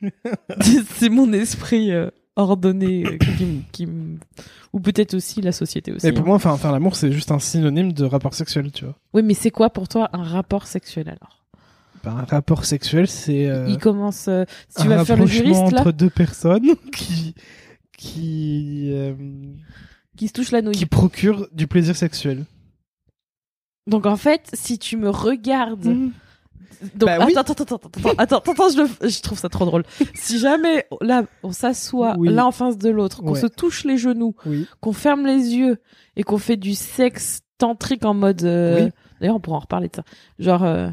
[0.96, 3.88] c'est mon esprit euh, ordonné euh, qui, me- qui
[4.72, 6.06] ou peut-être aussi la société aussi.
[6.06, 6.26] Mais pour hein.
[6.28, 8.94] moi, enfin, faire l'amour, c'est juste un synonyme de rapport sexuel, tu vois.
[9.14, 11.46] Oui, mais c'est quoi pour toi un rapport sexuel alors?
[12.04, 14.28] Bah, un rapport sexuel, c'est euh, Il commence.
[14.28, 17.34] euh, si tu vas faire le juriste là, entre deux personnes qui
[17.96, 18.92] qui
[20.16, 20.74] qui se touche la nouille.
[20.74, 22.44] qui procurent du plaisir sexuel.
[23.86, 26.10] Donc en fait, si tu me regardes,
[26.94, 29.64] donc Bah attends, attends, attends, attends, attends, attends, attends, je, le- je trouve ça trop
[29.64, 29.84] drôle.
[30.14, 32.28] si jamais là on s'assoit Oui.
[32.28, 33.40] l'un en face de l'autre, qu'on Ouais.
[33.40, 34.66] se touche les genoux, Oui.
[34.80, 35.78] qu'on ferme les yeux
[36.16, 38.42] et qu'on fait du sexe tantrique en mode.
[38.44, 38.90] euh.
[39.20, 40.02] D'ailleurs, on pourra en reparler de ça.
[40.38, 40.90] Genre, euh,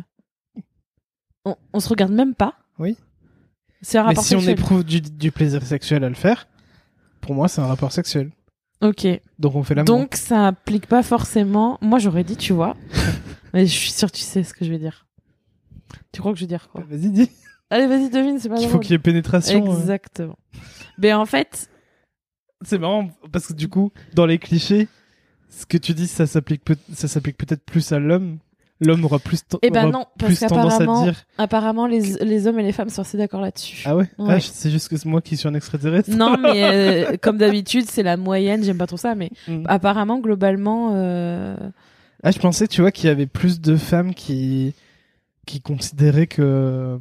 [1.46, 2.54] on, on se regarde même pas.
[2.80, 2.96] Oui.
[3.82, 6.48] C'est un Mais rapport si on éprouve du, du plaisir sexuel à le faire,
[7.20, 8.32] pour moi, c'est un rapport sexuel.
[8.82, 9.06] Ok.
[9.40, 9.88] Donc on fait l'amour.
[9.98, 11.78] Donc ça implique pas forcément.
[11.82, 12.76] Moi j'aurais dit, tu vois.
[13.54, 15.06] Mais je suis sûre que tu sais ce que je vais dire.
[16.12, 17.30] Tu crois que je vais dire quoi Vas-y, dis.
[17.70, 19.66] Allez, vas-y, devine, c'est pas Il faut qu'il y ait pénétration.
[19.66, 20.38] Exactement.
[20.98, 21.70] Mais en fait,
[22.66, 24.88] C'est marrant parce que du coup, dans les clichés,
[25.50, 28.38] ce que tu dis, ça s'applique peut- ça s'applique peut-être plus à l'homme.
[28.80, 31.88] L'homme aura plus, ten- Eh ben aura non, parce plus tendance à qu'apparemment- dire apparemment,
[31.88, 33.84] les, les hommes et les femmes sont assez d'accord là-dessus.
[33.86, 34.36] ah ouais, Ouais.
[34.36, 36.10] Ah, c'est juste que c'est moi qui suis un extraterrestre.
[36.10, 36.64] Non, mais
[37.14, 38.64] euh, comme d'habitude, c'est la moyenne.
[38.64, 39.64] J'aime pas trop ça, mais Mm.
[39.68, 41.56] apparemment, globalement, euh,
[42.24, 44.74] Ah, je pensais, tu vois, qu'il y avait plus de femmes qui
[45.46, 46.98] qui considéraient que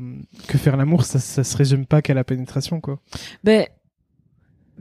[0.49, 2.99] que faire l'amour, ça ça se résume pas qu'à la pénétration, quoi.
[3.45, 3.67] ben,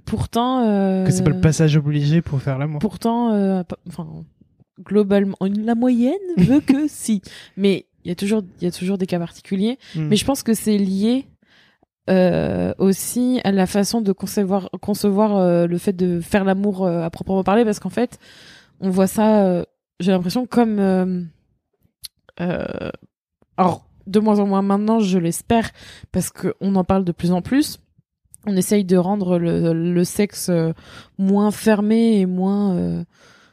[0.05, 2.79] pourtant, euh, Que c'est pas le passage obligé pour faire l'amour.
[2.79, 4.07] Pourtant, euh, enfin,
[4.79, 7.21] globalement, la moyenne veut que si.
[7.57, 9.77] Mais il y a toujours, il y a toujours des cas particuliers.
[9.95, 10.07] Mm.
[10.07, 11.27] Mais je pense que c'est lié
[12.09, 17.09] euh, aussi à la façon de concevoir, concevoir euh, le fait de faire l'amour à
[17.11, 18.17] proprement parler, parce qu'en fait,
[18.79, 19.63] on voit ça,
[19.99, 21.29] j'ai l'impression comme,
[22.39, 22.89] euh,
[23.57, 25.69] alors de moins en moins maintenant, je l'espère,
[26.11, 27.79] parce qu'on en parle de plus en plus.
[28.47, 30.73] On essaye de rendre le, le sexe euh,
[31.19, 33.03] moins fermé et moins, euh,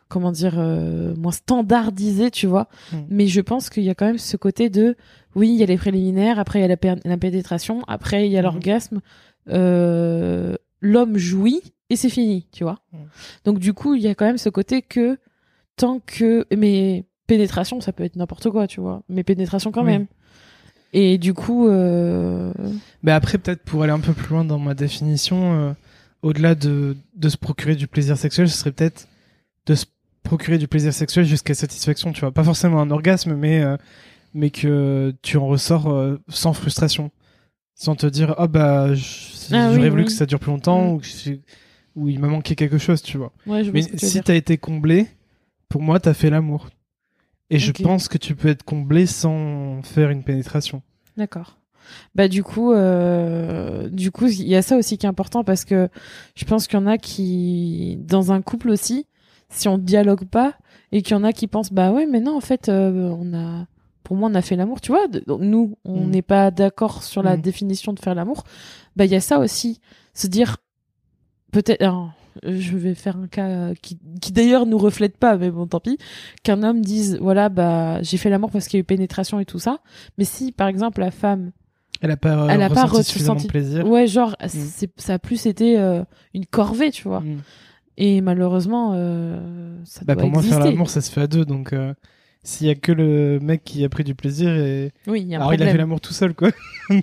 [0.08, 2.68] comment dire, euh, moins standardisé, tu vois.
[2.92, 2.96] Mm.
[3.10, 4.96] Mais je pense qu'il y a quand même ce côté de,
[5.34, 6.68] oui, il y a les préliminaires, après il y a
[7.04, 8.44] la, pénétration, après il y a Mhm.
[8.44, 9.00] l'orgasme,
[9.50, 12.78] euh, l'homme jouit et c'est fini, tu vois.
[12.92, 13.00] Mhm.
[13.44, 15.18] Donc du coup, il y a quand même ce côté que
[15.76, 19.02] tant que, mais pénétration, ça peut être n'importe quoi, tu vois.
[19.08, 19.92] Mais pénétration quand Oui.
[19.92, 20.06] même.
[20.92, 22.52] Et du coup, euh...
[23.04, 25.72] Mais après, peut-être pour aller un peu plus loin dans ma définition, euh,
[26.22, 29.06] au-delà de, de se procurer du plaisir sexuel, ce serait peut-être
[29.66, 29.84] de se
[30.22, 32.32] procurer du plaisir sexuel jusqu'à satisfaction, tu vois.
[32.32, 33.76] Pas forcément un orgasme, mais, euh,
[34.34, 37.10] mais que tu en ressors euh, sans frustration.
[37.74, 40.06] Sans te dire, ah bah, je- Ah j'aurais oui, voulu oui.
[40.06, 40.94] que ça dure plus longtemps Mm.
[40.94, 41.40] ou, que j'ai-
[41.96, 43.32] ou il m'a manqué quelque chose, tu vois.
[43.46, 45.06] ouais, je vois Mais si t'as été comblé,
[45.68, 46.68] pour moi, t'as fait l'amour.
[47.50, 50.82] Et je pense que tu peux être comblé sans faire une pénétration.
[51.16, 51.56] D'accord.
[52.14, 55.64] Bah du coup, euh, du coup, il y a ça aussi qui est important parce
[55.64, 55.88] que
[56.34, 59.06] je pense qu'il y en a qui, dans un couple aussi,
[59.48, 60.54] si on dialogue pas
[60.92, 63.32] et qu'il y en a qui pensent bah ouais, mais non, en fait, euh, on
[63.32, 63.66] a,
[64.04, 65.06] pour moi, on a fait l'amour, tu vois.
[65.40, 66.10] nous, on Mm.
[66.10, 67.40] n'est pas d'accord sur la Mm.
[67.40, 68.44] définition de faire l'amour.
[68.96, 69.80] Bah il y a ça aussi,
[70.12, 70.58] se dire
[71.52, 71.82] peut-être.
[72.44, 75.98] Je vais faire un cas qui, qui d'ailleurs nous reflète pas, mais bon, tant pis.
[76.42, 79.44] Qu'un homme dise, voilà, bah, j'ai fait l'amour parce qu'il y a eu pénétration et
[79.44, 79.78] tout ça.
[80.18, 81.50] Mais si, par exemple, la femme,
[82.00, 83.86] Elle a pas, euh, Elle a pas ressenti de plaisir.
[83.86, 86.02] ouais, genre, c'est, ça a plus été euh,
[86.34, 87.20] une corvée, tu vois.
[87.20, 87.42] Mm.
[88.00, 91.44] Et malheureusement, euh, ça Bah, doit pour moi, faire l'amour, ça se fait à deux.
[91.44, 91.92] Donc, euh,
[92.44, 94.92] s'il y a que le mec qui a pris du plaisir et.
[95.08, 95.72] Oui, il y a un Alors, il a problème.
[95.72, 96.50] fait l'amour tout seul, quoi.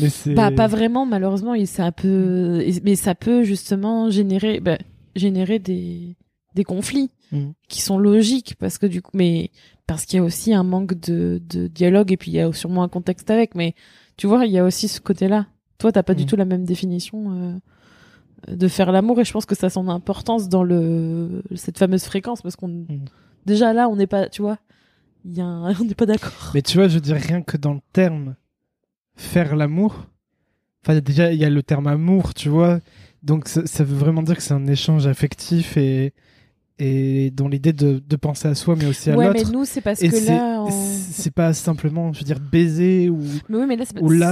[0.00, 0.34] mais c'est-.
[0.34, 4.78] Bah, pas vraiment, malheureusement, il- c'est un peu, et- mais ça peut justement générer, bah,
[5.16, 6.16] générer des,
[6.54, 7.52] des conflits Mhm.
[7.68, 9.50] qui sont logiques parce que du coup, mais
[9.86, 12.52] parce qu'il y a aussi un manque de, de dialogue et puis il y a
[12.52, 13.54] sûrement un contexte avec.
[13.54, 13.74] Mais
[14.16, 15.46] tu vois, il y a aussi ce côté-là.
[15.78, 16.28] Toi, t'as pas du Mhm.
[16.28, 19.88] tout la même définition euh, de faire l'amour et je pense que ça a son
[19.88, 22.86] importance dans le cette fameuse fréquence parce qu'on
[23.46, 24.58] déjà là, on n'est pas, tu vois,
[25.24, 26.50] il y a un- on n'est pas d'accord.
[26.54, 28.36] Mais tu vois, je veux dire, rien que dans le terme
[29.18, 30.06] faire l'amour,
[30.84, 32.78] enfin, déjà, il y a le terme amour, tu vois.
[33.22, 36.14] Donc, ça, ça veut vraiment dire que c'est un échange affectif et,
[36.78, 39.52] et dans l'idée de, de penser à soi, mais aussi à Ouais, mais l'autre.
[39.52, 43.18] nous, c'est parce Et que là, on- c'est pas simplement, je veux dire, baiser ou.
[43.48, 43.84] Mais oui, mais là,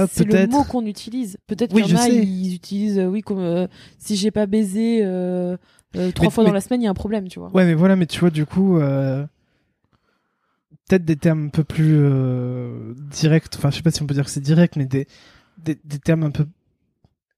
[0.09, 1.37] c'est le mot qu'on utilise.
[1.47, 2.15] Peut-être Oui, qu'il y en a, sais.
[2.15, 3.67] ils utilisent, euh, oui, comme euh,
[3.99, 5.57] si j'ai pas baisé euh,
[5.97, 7.51] euh, trois Mais- fois mais- dans la semaine, il y a un problème, tu vois.
[7.53, 8.77] Ouais, mais voilà, mais tu vois, du coup,
[10.87, 13.47] peut-être des termes un peu plus euh, directs.
[13.57, 15.07] Enfin, je sais pas si on peut dire que c'est direct, mais des,
[15.57, 16.45] des, des termes un peu,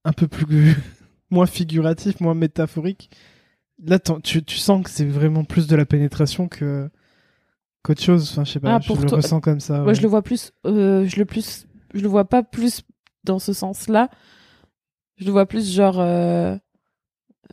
[0.05, 0.75] un peu plus
[1.31, 3.09] moins figuratifs, moins métaphoriques.
[3.83, 6.89] Là, tu, tu sens que c'est vraiment plus de la pénétration que
[7.81, 8.29] qu'autre chose.
[8.31, 9.77] Enfin, je sais pas, Ah, je le toi- ressens comme ça.
[9.79, 9.95] Moi, ouais.
[9.95, 12.81] je le vois plus, euh, je le plus, je le vois pas plus
[13.23, 14.09] dans ce sens-là.
[15.17, 16.55] Je le vois plus genre, euh,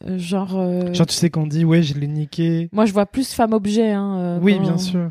[0.04, 0.50] genre.
[0.92, 2.68] Genre, tu sais qu'on dit, ouais, je l'ai niqué.
[2.72, 3.92] Moi, je vois plus femme-objet.
[3.92, 5.10] Hein, oui, bien sûr.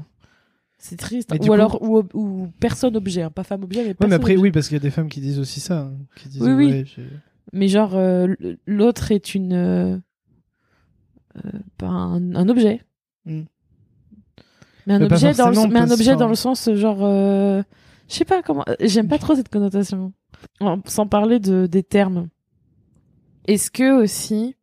[0.87, 1.31] C'est triste.
[1.33, 3.41] Ou coup- alors, ou, ou personne-objet, hein, pas
[3.87, 5.59] mais Ouais, personne mais après, oui, parce qu'il y a des femmes qui disent aussi
[5.59, 5.79] ça.
[5.79, 6.67] hein, qui disent, Oui, oui.
[6.71, 6.85] ouais,
[7.53, 8.35] Mais genre, euh,
[8.67, 9.53] l'autre est une.
[9.53, 9.97] euh,
[11.37, 12.83] euh, pas un, un objet.
[13.25, 13.45] Hmm.
[14.85, 16.99] Mais un Mais objet, dans le, mais un objet dans le sens, genre.
[17.01, 17.63] euh,
[18.07, 18.63] je sais pas comment.
[18.79, 20.13] J'aime pas trop cette connotation.
[20.85, 22.27] Sans parler de, des termes.
[23.47, 24.55] Est-ce que aussi.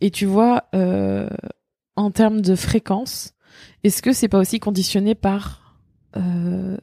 [0.00, 0.64] Et tu vois,
[1.96, 3.34] en termes de fréquence,
[3.84, 5.76] est-ce que c'est pas aussi conditionné par.
[6.16, 6.76] euh,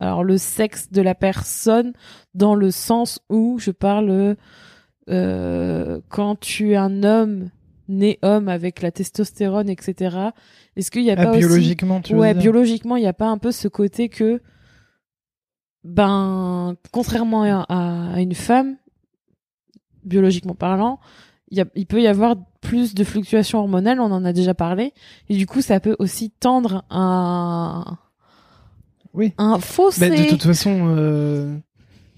[0.00, 1.92] alors, le sexe de la personne,
[2.34, 4.36] dans le sens où je parle
[5.08, 7.50] euh, quand tu es un homme
[7.88, 10.16] né homme avec la testostérone, etc.
[10.76, 13.06] Est-ce qu'il y a Ah, pas aussi biologiquement, tu veux ouais dire biologiquement il y
[13.06, 14.40] a pas un peu ce côté que
[15.84, 18.76] ben contrairement à, à une femme
[20.04, 21.00] biologiquement parlant
[21.50, 24.54] il, y a- il peut y avoir plus de fluctuations hormonales on en a déjà
[24.54, 24.94] parlé.
[25.28, 27.98] Et du coup ça peut aussi tendre à
[29.12, 29.34] Oui.
[29.36, 30.08] un fossé.
[30.08, 31.54] Bah, de toute façon, euh,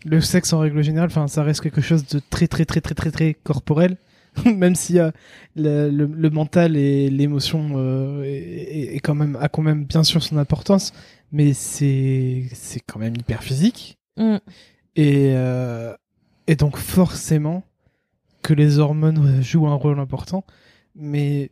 [0.05, 2.95] le sexe en règle générale, enfin, ça reste quelque chose de très très très très
[2.95, 3.97] très très corporel,
[4.45, 5.13] même y a
[5.57, 10.23] le, le, le mental et l'émotion euh, est, quand même a quand même bien sûr
[10.23, 10.93] son importance,
[11.33, 13.99] mais c'est c'est quand même hyper physique.
[14.17, 14.37] Mm.
[14.95, 15.93] et euh,
[16.47, 17.65] et donc forcément
[18.45, 20.45] que les hormones euh, jouent un rôle important,
[20.95, 21.51] mais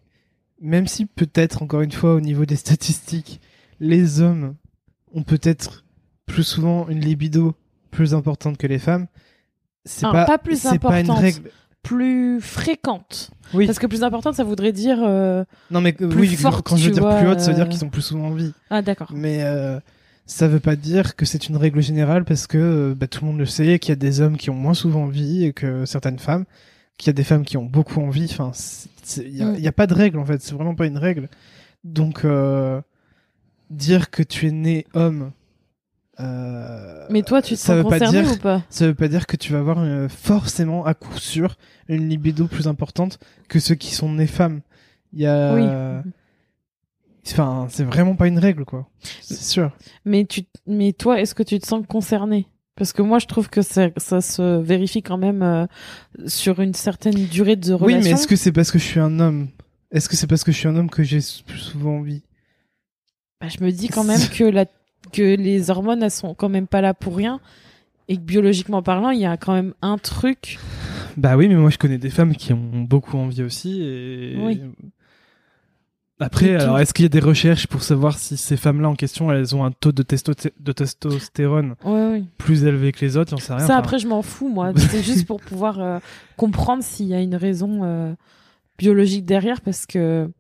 [0.61, 3.41] même si peut-être encore une fois au niveau des statistiques,
[3.81, 4.55] les hommes
[5.13, 5.85] ont peut-être
[6.27, 7.55] plus souvent une libido
[7.91, 9.07] plus importante que les femmes.
[9.85, 11.51] C'est Ah, pas, pas plus pas une règle.
[11.83, 13.67] plus fréquente Oui.
[13.67, 16.77] parce que plus importante ça voudrait dire euh, Non mais euh, plus oui, forte, quand
[16.77, 17.57] je veux dire vois, plus haute, ça veut euh.
[17.57, 18.53] dire qu'ils sont plus souvent en vie.
[18.71, 19.81] ah d'accord Mais euh,
[20.27, 23.31] ça veut pas dire que c'est une règle générale parce que euh, bah, tout le
[23.33, 25.85] monde le sait qu'il y a des hommes qui ont moins souvent envie et que
[25.85, 26.45] certaines femmes,
[27.03, 28.27] qu'il y a des femmes qui ont beaucoup envie.
[28.31, 28.53] Enfin,
[29.17, 29.67] il y, a- Mm.
[29.67, 30.41] a pas de règle en fait.
[30.41, 31.29] C'est vraiment pas une règle.
[31.83, 32.81] Donc euh,
[33.71, 35.33] dire que tu es né homme.
[36.21, 38.63] euh, mais toi tu te ça sens veut pas concerné dire- ou pas?
[38.69, 41.57] ça veut pas dire que tu vas avoir euh, forcément à coup sûr
[41.89, 44.61] une libido plus importante que ceux qui sont nés femmes.
[45.15, 45.65] Il y a, oui
[47.27, 48.89] enfin, c'est vraiment pas une règle quoi.
[49.23, 49.73] C'est sûr.
[50.05, 52.47] Mais tu, mais toi, est-ce que tu te sens concerné?
[52.83, 55.67] Parce que moi, je trouve que ça, ça se vérifie quand même euh,
[56.27, 57.87] sur une certaine durée de relation.
[57.87, 59.51] Oui, mais est-ce que c'est parce que je suis un homme?
[59.93, 62.25] Est-ce que c'est parce que je suis un homme que j'ai plus souvent envie?
[63.41, 64.67] Bah, je me dis quand même que la,
[65.13, 67.39] que les hormones, elles sont quand même pas là pour rien.
[68.09, 70.59] Et que biologiquement parlant, il y a quand même un truc.
[71.17, 73.81] Bah oui, mais moi je connais des femmes qui ont beaucoup envie aussi.
[73.81, 74.35] Et...
[74.41, 74.61] Oui.
[76.23, 79.31] Après, alors est-ce qu'il y a des recherches pour savoir si ces femmes-là en question,
[79.33, 83.31] elles ont un taux de, testo- de testostérone Ouais, plus élevé que les autres?
[83.33, 83.61] J'en sais rien.
[83.61, 84.73] Ça, Enfin, après, je m'en fous, moi.
[84.77, 85.99] C'est juste pour pouvoir euh,
[86.37, 88.15] comprendre s'il y a une raison euh,
[88.79, 90.31] biologique derrière, parce que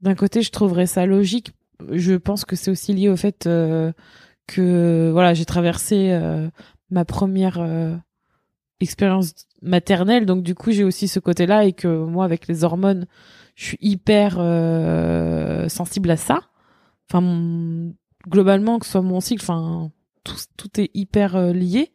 [0.00, 1.52] d'un côté, je trouverais ça logique.
[1.92, 3.92] Je pense que c'est aussi lié au fait euh,
[4.46, 6.18] que voilà, j'ai traversé
[6.90, 7.58] ma première
[8.80, 13.06] expérience maternelle, donc du coup, j'ai aussi ce côté-là, et que moi, avec les hormones,
[13.58, 16.42] je suis hyper euh, sensible à ça.
[17.10, 17.90] Enfin,
[18.28, 19.90] globalement, que ce soit mon cycle, enfin,
[20.22, 21.90] tout, est hyper euh, lié.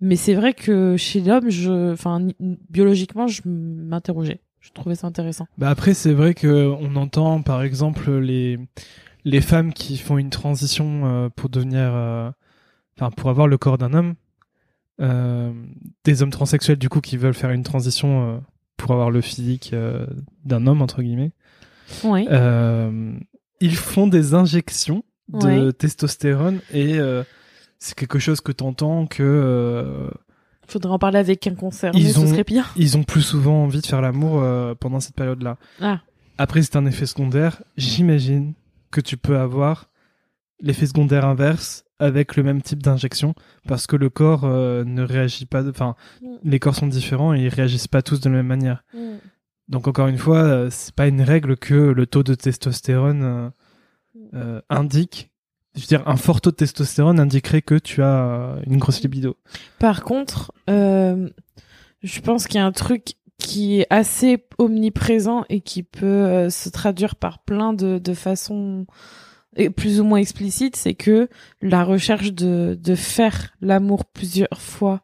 [0.00, 2.24] Mais c'est vrai que chez l'homme, je, enfin,
[2.70, 4.42] biologiquement, je m'interrogeais.
[4.60, 5.48] je trouvais ça intéressant.
[5.58, 8.60] Bah après, c'est vrai que on entend, par exemple, les
[9.24, 11.90] les femmes qui font une transition euh, pour devenir,
[12.96, 14.14] enfin, pour avoir le corps d'un homme,
[16.04, 18.40] des hommes transsexuels du coup qui veulent faire une transition
[18.82, 20.06] pour avoir le physique euh,
[20.44, 21.30] d'un homme entre guillemets.
[22.04, 22.26] Oui.
[22.30, 23.14] Euh,
[23.60, 25.72] ils font des injections de Ouais.
[25.72, 27.22] testostérone et euh,
[27.78, 30.10] c'est quelque chose que t'entends que
[30.66, 32.64] Faudrait en parler avec un concerné, Ils ce ont- serait bien.
[32.76, 35.58] ils ont plus souvent envie de faire l'amour euh, pendant cette période-là.
[35.80, 36.00] Ah.
[36.38, 37.62] Après, c'est un effet secondaire.
[37.76, 38.54] J'imagine
[38.90, 39.90] que tu peux avoir
[40.60, 43.34] l'effet secondaire inverse avec le même type d'injection
[43.66, 45.66] parce que le corps euh, ne réagit pas.
[45.68, 46.26] Enfin, Mm.
[46.44, 48.84] les corps sont différents et ils réagissent pas tous de la même manière.
[49.68, 53.50] Donc encore une fois, euh, c'est pas une règle que le taux de testostérone euh,
[54.34, 55.30] euh, indique.
[55.74, 59.38] Je veux dire, un fort taux de testostérone indiquerait que tu as une grosse libido.
[59.78, 65.82] Par contre, je pense qu'il y a un truc qui est assez omniprésent et qui
[65.82, 68.86] peut se traduire par plein de, de façons
[69.56, 71.28] et plus ou moins explicites, c'est que
[71.60, 75.02] la recherche de, de faire l'amour plusieurs fois,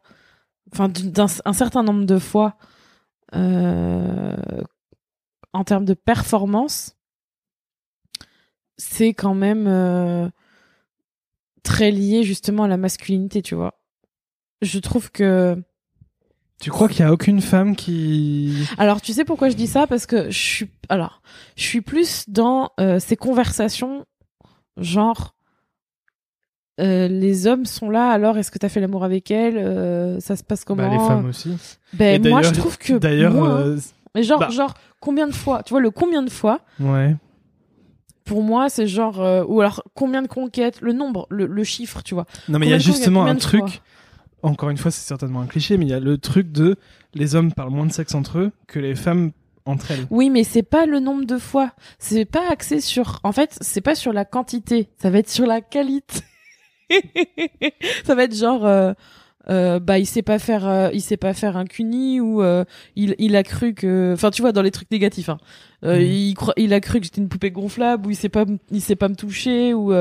[0.73, 2.57] enfin d'un un certain nombre de fois,
[3.35, 4.35] euh,
[5.53, 6.95] en termes de performance,
[8.77, 10.29] c'est quand même euh,
[11.63, 13.79] très lié justement à la masculinité, tu vois.
[14.61, 15.61] Je trouve que
[16.61, 19.87] Tu crois qu'il y a aucune femme qui alors tu sais pourquoi je dis ça?
[19.87, 21.21] Parce que je suis alors
[21.55, 24.05] je suis plus dans euh, ces conversations
[24.81, 25.35] genre
[26.79, 30.35] euh, les hommes sont là alors est-ce que t'as fait l'amour avec elle Euh, ça
[30.37, 31.57] se passe comment Bah, les femmes aussi.
[31.93, 33.75] ben moi je trouve que D'ailleurs, euh,
[34.15, 37.15] mais genre bah- genre combien de fois tu vois le combien de fois ouais.
[38.23, 42.13] pour moi c'est genre ou alors combien de conquêtes le nombre le, le chiffre tu
[42.13, 43.81] vois Non, mais il y a justement un truc.
[44.41, 46.77] Encore une fois, c'est certainement un cliché, mais il y a le truc de
[47.13, 49.31] les hommes parlent moins de sexe entre eux que les femmes
[49.65, 50.05] entre elles.
[50.09, 51.71] Oui, mais c'est pas le nombre de fois.
[51.99, 53.19] C'est pas axé sur.
[53.23, 54.89] En fait, c'est pas sur la quantité.
[55.01, 56.21] Ça va être sur la qualité.
[58.03, 58.65] ça va être genre.
[58.65, 58.93] euh,
[59.49, 62.43] euh, bah il sait pas faire euh, il sait pas faire un cuni ou
[62.95, 65.37] il il a cru que enfin tu vois dans les trucs négatifs hein.
[65.81, 66.01] Mhm.
[66.01, 68.81] il il a cru que j'étais une poupée gonflable ou il sait pas m- il
[68.81, 69.91] sait pas me toucher ou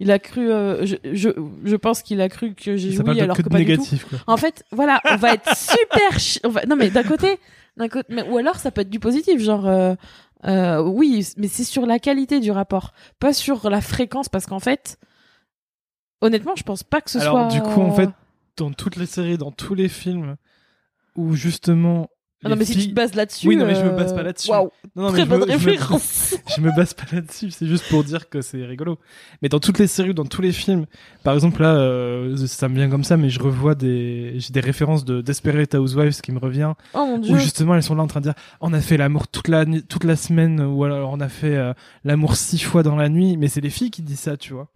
[0.00, 1.28] il a cru je, je
[1.64, 4.18] je pense qu'il a cru que j'ai joui alors que que du tout quoi.
[4.26, 6.18] en fait, voilà, on va être super.
[6.18, 6.64] chi- on va...
[6.64, 7.38] Non, mais d'un côté,
[7.88, 9.66] côté, mais ou alors ça peut être du positif, genre.
[9.66, 9.94] euh,
[10.46, 14.60] euh, oui, mais c'est sur la qualité du rapport, pas sur la fréquence, parce qu'en
[14.60, 14.98] fait,
[16.20, 17.48] honnêtement, je pense pas que ce Alors, soit.
[17.48, 18.10] du coup, en fait,
[18.56, 20.36] dans toutes les séries, dans tous les films
[21.16, 22.08] où justement.
[22.44, 23.48] Ah non, mais si tu te bases là-dessus.
[23.48, 24.50] Oui, non, mais je me euh, base pas là-dessus.
[24.50, 26.34] Waouh, Non, non, mais très je me- bonne je me- référence.
[26.56, 28.98] je me base pas là-dessus, c'est juste pour dire que c'est rigolo.
[29.42, 30.86] Mais dans toutes les séries, dans tous les films,
[31.22, 34.60] par exemple là, euh, ça me vient comme ça, mais je revois des, j'ai des
[34.60, 37.38] références de Desperate Housewives qui me revient, Oh mon où dieu.
[37.38, 40.04] justement elles sont là en train de dire, on a fait l'amour toute la toute
[40.04, 41.72] la semaine, ou alors on a fait euh,
[42.04, 44.68] l'amour six fois dans la nuit, mais c'est les filles qui disent ça, tu vois.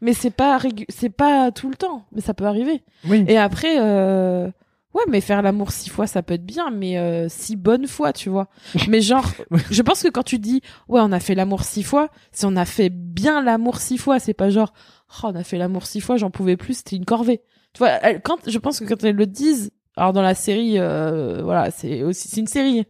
[0.00, 0.58] Mais c'est pas
[0.88, 2.82] c'est pas tout le temps, mais ça peut arriver.
[3.08, 3.24] Oui.
[3.26, 4.48] Et après, euh...
[4.94, 8.12] ouais, mais faire l'amour six fois, ça peut être bien, mais euh, six bonnes fois,
[8.12, 8.48] tu vois.
[8.88, 9.30] Mais genre,
[9.70, 12.56] je pense que quand tu dis, ouais, on a fait l'amour six fois, c'est on
[12.56, 14.72] a fait bien l'amour six fois, c'est pas genre,
[15.22, 17.40] oh, on a fait l'amour six fois, j'en pouvais plus, c'était une corvée.
[17.74, 20.78] Tu vois, elle- quand, je pense que quand elles le disent, alors dans la série,
[20.78, 22.84] euh, voilà, c'est aussi, c'est une série.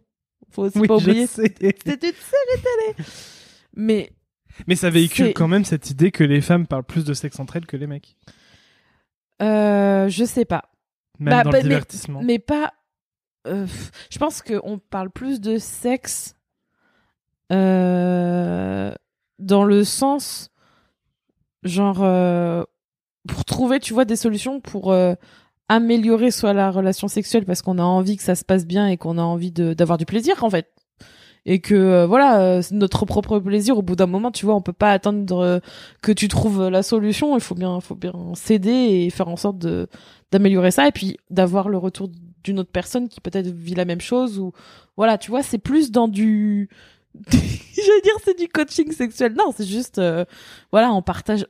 [0.51, 1.27] Faut aussi Oui, pas oublier.
[1.27, 3.07] C'était une série.
[3.75, 4.11] Mais,
[4.67, 7.57] Mais ça véhicule quand même cette idée que les femmes parlent plus de sexe entre
[7.57, 8.17] elles que les mecs,
[9.41, 10.65] euh, je sais pas.
[11.19, 12.21] Même Bah, dans bah, le divertissement.
[12.23, 12.73] mais pas.
[13.47, 13.67] euh,
[14.11, 16.37] je pense qu'on parle plus de sexe
[17.53, 18.93] euh,
[19.39, 20.51] dans le sens
[21.63, 22.65] genre euh,
[23.29, 24.95] pour trouver, tu vois, des solutions pour
[25.69, 28.97] améliorer soit la relation sexuelle parce qu'on a envie que ça se passe bien et
[28.97, 30.69] qu'on a envie d'avoir du plaisir en fait.
[31.45, 33.77] Et que euh, voilà, euh, notre propre plaisir.
[33.77, 35.59] Au bout d'un moment, tu vois, on peut pas attendre euh,
[36.01, 37.37] que tu trouves la solution.
[37.37, 39.89] Il faut bien, faut bien céder et faire en sorte de
[40.33, 42.09] d'améliorer ça et puis d'avoir le retour
[42.43, 44.53] d'une autre personne qui peut-être vit la même chose ou
[44.97, 46.69] voilà tu vois c'est plus dans du
[47.31, 50.25] j'allais dire c'est du coaching sexuel non c'est juste euh,
[50.73, 51.47] voilà on partage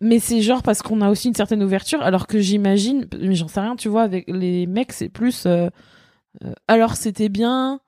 [0.00, 3.48] mais c'est genre parce qu'on a aussi une certaine ouverture alors que j'imagine mais j'en
[3.48, 5.68] sais rien tu vois avec les mecs c'est plus euh,
[6.68, 7.80] alors c'était bien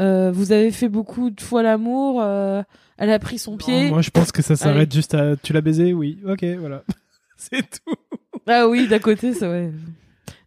[0.00, 2.62] euh, vous avez fait beaucoup de fois l'amour euh,
[2.96, 5.60] elle a pris son pied moi, je pense que ça s'arrête juste à tu l'as
[5.60, 6.82] baisé, oui, ok, voilà,
[7.36, 7.94] c'est tout.
[8.46, 9.70] Ah oui, d'un côté, ça ouais.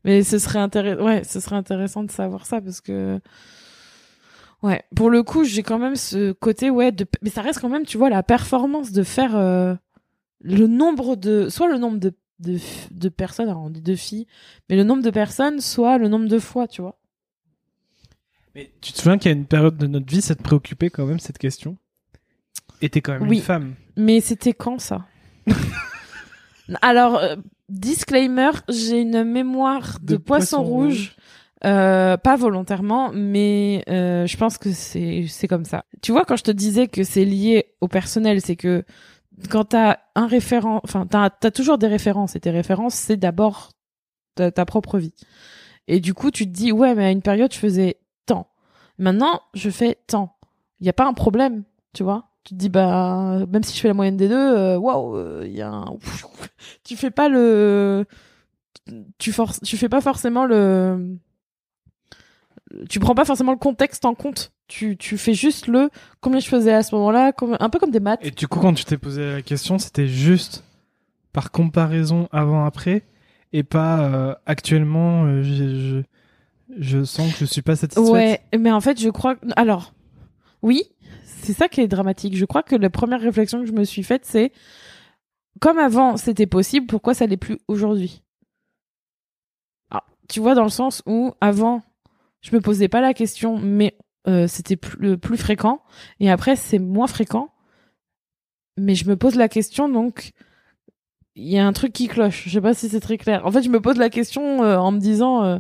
[0.03, 3.19] Mais ce serait intéressant, ouais, ce serait intéressant de savoir ça parce que,
[4.61, 7.69] ouais, pour le coup, j'ai quand même ce côté, ouais, de, mais ça reste quand
[7.69, 9.73] même, tu vois, la performance de faire euh,
[10.41, 12.59] le nombre de, soit le nombre de, de,
[12.91, 14.27] de personnes, alors on dit de filles,
[14.69, 16.99] mais le nombre de personnes, soit le nombre de fois, tu vois.
[18.55, 20.89] Mais tu te souviens qu'il y a une période de notre vie, ça te préoccupait
[20.89, 21.77] quand même cette question?
[22.81, 23.37] Et t'es quand même Oui.
[23.37, 23.75] une femme.
[23.97, 25.05] Mais c'était quand ça?
[26.81, 27.35] Alors, euh,
[27.69, 31.15] disclaimer, j'ai une mémoire de, poisson, rouge.
[31.65, 35.85] Euh, pas volontairement, mais euh, je pense que c'est c'est comme ça.
[36.01, 38.83] Tu vois, quand je te disais que c'est lié au personnel, c'est que
[39.49, 43.71] quand t'as un référent, enfin t'as as toujours des références et tes références c'est d'abord
[44.35, 45.13] ta, ta propre vie.
[45.87, 47.97] Et du coup, tu te dis ouais, mais à une période je faisais.
[48.97, 50.35] Maintenant, je fais tant.
[50.79, 51.63] Il y a pas un problème,
[51.93, 52.29] tu vois.
[52.43, 55.51] Tu te dis bah même si je fais la moyenne des deux, euh, waouh, il
[55.55, 55.85] y a un...
[56.83, 58.05] tu fais pas le
[59.17, 61.17] tu forces tu fais pas forcément le
[62.89, 64.51] tu prends pas forcément le contexte en compte.
[64.67, 65.89] Tu, tu fais juste le
[66.21, 68.19] combien je faisais à ce moment-là, comme- un peu comme des maths.
[68.23, 70.63] Et du coup, quand tu t'es posé la question, c'était juste
[71.33, 73.03] par comparaison avant-après
[73.51, 76.03] et pas euh, actuellement, euh,
[76.77, 78.11] je, sens que je suis pas satisfaite.
[78.11, 79.35] Ouais, mais en fait, je crois.
[79.55, 79.93] Alors,
[80.61, 80.83] oui,
[81.23, 82.35] c'est ça qui est dramatique.
[82.35, 84.51] Je crois que la première réflexion que je me suis faite, c'est
[85.59, 88.23] comme avant, c'était possible, pourquoi ça l'est plus aujourd'hui?
[89.91, 91.83] Ah, Tu vois, dans le sens où avant,
[92.41, 93.95] je me posais pas la question, mais
[94.27, 95.81] euh, c'était plus, plus fréquent,
[96.19, 97.49] et après, c'est moins fréquent.
[98.77, 100.31] Mais je me pose la question, donc
[101.35, 102.43] il y a un truc qui cloche.
[102.45, 103.45] Je sais pas si c'est très clair.
[103.45, 105.59] En fait, je me pose la question euh, en me disant, euh,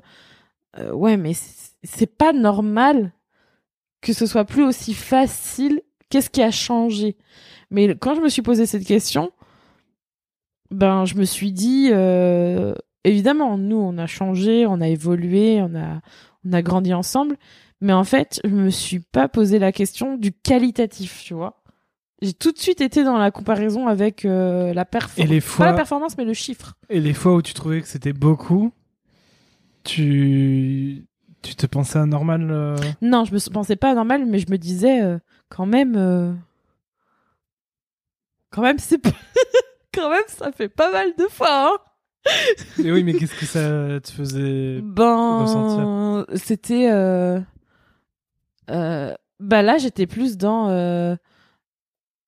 [0.77, 1.33] euh, ouais, mais
[1.83, 3.11] c'est pas normal
[4.01, 5.81] que ce soit plus aussi facile.
[6.09, 7.17] Qu'est-ce qui a changé?
[7.71, 9.31] Mais quand je me suis posé cette question,
[10.71, 15.75] ben je me suis dit, euh, évidemment, nous on a changé, on a évolué, on
[15.75, 16.01] a
[16.45, 17.37] on a grandi ensemble,
[17.79, 21.63] mais en fait, je me suis pas posé la question du qualitatif, tu vois.
[22.21, 25.29] J'ai tout de suite été dans la comparaison avec euh, la performance.
[25.29, 26.75] les Pas fois, la performance, mais le chiffre.
[26.89, 28.71] et les fois où tu trouvais que c'était beaucoup,
[29.83, 31.05] tu,
[31.41, 32.49] tu te pensais anormal.
[32.51, 35.19] euh, Non, je me pensais pas normal, mais je me disais euh,
[35.49, 36.33] quand même, euh,
[38.49, 38.99] quand même c'est
[39.93, 41.73] quand même ça fait pas mal de fois.
[41.73, 41.77] Hein
[42.83, 46.25] Et oui, mais qu'est-ce que ça te faisait ben, ressentir?
[46.37, 46.87] c'était,
[49.39, 51.17] bah là j'étais plus dans,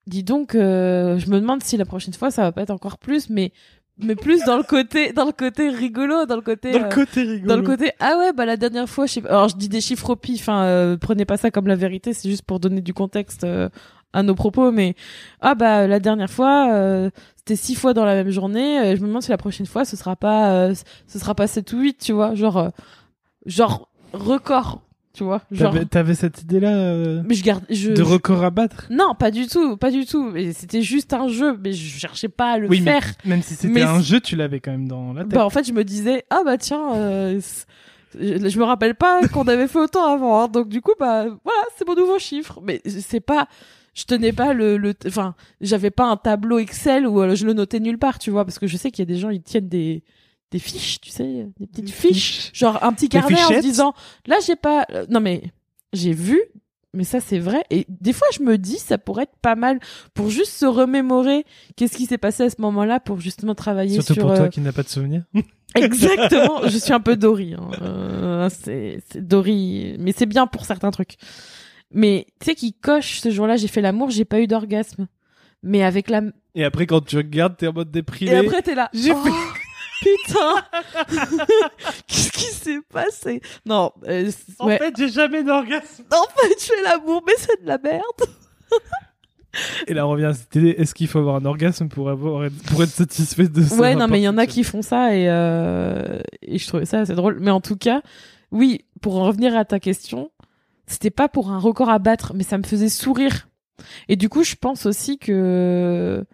[0.08, 3.30] dis donc, je me demande si la prochaine fois ça va pas être encore plus,
[3.30, 3.54] mais
[3.98, 6.72] mais plus dans le côté, dans le côté rigolo, dans le côté.
[6.72, 7.48] Dans le euh, côté rigolo.
[7.48, 9.82] Dans le côté ah ouais bah la dernière fois je sais alors je dis des
[9.82, 12.82] chiffres au pif hein, euh, prenez pas ça comme la vérité c'est juste pour donner
[12.82, 13.70] du contexte euh,
[14.16, 14.96] à nos propos mais
[15.42, 19.02] ah bah la dernière fois euh, c'était six fois dans la même journée euh, je
[19.02, 20.74] me demande si la prochaine fois ce sera pas euh,
[21.08, 22.72] ce sera pas 7 ou 8 tu vois genre
[23.46, 24.82] genre record
[25.16, 28.50] tu vois genre T'avais, t'avais cette idée-là euh, mais je garde je de record à
[28.50, 31.98] battre non pas du tout pas du tout Mais c'était juste un jeu mais je
[32.00, 34.60] cherchais pas à le Oui, mais faire même si c'était Mais un jeu, tu l'avais
[34.60, 35.34] quand même dans la tête.
[35.34, 37.40] Bah en fait je me disais ah bah tiens euh,
[38.20, 40.48] je, je me rappelle pas qu'on avait fait autant avant hein.
[40.48, 43.48] donc du coup bah voilà c'est mon nouveau chiffre mais c'est pas
[43.94, 47.54] je tenais pas le le enfin j'avais pas un tableau Excel où euh, je le
[47.54, 49.42] notais nulle part tu vois parce que je sais qu'il y a des gens ils
[49.42, 50.04] tiennent des
[50.52, 53.94] des fiches tu sais des petites fiches genre un petit carnet en se disant
[54.26, 55.44] là j'ai pas euh, non mais
[55.94, 56.40] j'ai vu
[56.94, 59.80] mais ça c'est vrai et des fois je me dis ça pourrait être pas mal
[60.14, 64.14] pour juste se remémorer qu'est-ce qui s'est passé à ce moment-là pour justement travailler Surtout
[64.14, 65.24] sur pour euh, toi qui n'as pas de souvenir.
[65.76, 67.54] Exactement, je suis un peu Dory.
[67.54, 67.70] Hein.
[67.82, 71.16] Euh, c'est Dory, mais c'est bien pour certains trucs.
[71.92, 75.08] Mais tu sais qui coche ce jour-là, j'ai fait l'amour, j'ai pas eu d'orgasme.
[75.64, 76.22] Mais avec la
[76.54, 78.32] Et après, quand tu regardes, t'es en mode déprimé.
[78.32, 78.90] et après t'es là.
[78.94, 79.24] J'ai oh,
[80.02, 80.56] Putain,
[82.08, 83.42] qu'est-ce qui s'est passé?
[83.66, 84.78] Non, euh, En ouais.
[84.78, 86.04] fait, j'ai jamais d'orgasme.
[86.12, 88.04] En fait, je fais l'amour, mais c'est de la merde.
[89.88, 92.50] Et là, on revient à cette idée est-ce qu'il faut avoir un orgasme pour, avoir,
[92.68, 95.16] pour être satisfait de ça Ouais, non, mais il y en a qui font ça
[95.16, 97.38] et, euh, et je trouvais ça assez drôle.
[97.40, 98.02] Mais en tout cas,
[98.52, 100.30] oui, pour en revenir à ta question,
[100.88, 103.48] c'était pas pour un record à battre, mais ça me faisait sourire.
[104.10, 106.26] Et du coup, je pense aussi que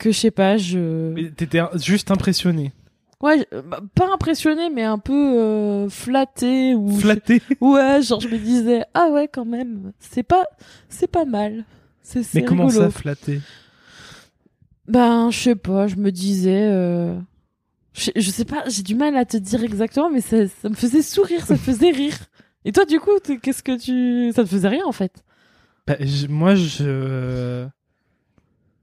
[0.00, 2.72] que je sais pas, je Mais t'étais juste impressionné.
[3.22, 7.42] ouais, bah, pas impressionné, mais un peu euh, flatté ou Flatté.
[7.60, 10.44] ouais, genre je me disais ah ouais quand même, c'est pas
[10.88, 11.64] c'est pas mal.
[12.02, 13.40] C'est Mais comment ça, flatté?
[14.88, 16.68] Ben, je sais pas, je me disais.
[16.72, 17.14] euh,
[17.94, 20.74] Je, je sais pas, j'ai du mal à te dire exactement, mais ça, ça me
[20.74, 22.16] faisait sourire, ça me faisait rire.
[22.64, 23.10] Et toi, du coup,
[23.42, 24.32] qu'est-ce que tu.
[24.32, 25.22] Ça te faisait rien en fait?
[25.86, 27.66] Bah, je- Moi, je.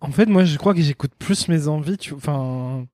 [0.02, 1.98] En fait, moi, je crois que j'écoute plus mes envies.
[1.98, 2.14] Tu...
[2.14, 2.86] Enfin.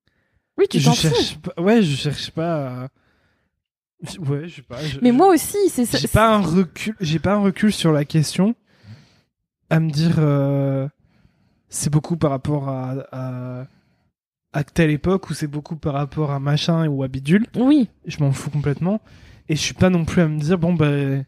[0.57, 1.39] Oui, tu je t'en cherche fous.
[1.39, 1.61] pas...
[1.61, 2.83] Ouais, je cherche pas.
[2.83, 2.87] à-
[4.19, 4.81] Ouais, je sais pas.
[4.83, 5.97] je- Mais moi aussi, c'est ça.
[5.97, 6.95] j'ai pas un recul.
[6.99, 8.53] J'ai pas un recul sur la question
[9.69, 10.15] à me dire.
[10.19, 10.87] euh,
[11.69, 13.65] C'est beaucoup par rapport à, à
[14.55, 17.47] à telle époque ou c'est beaucoup par rapport à machin ou à bidule.
[17.55, 19.01] Oui, Je m'en fous complètement.
[19.49, 21.25] Et je suis pas non plus à me dire bon ben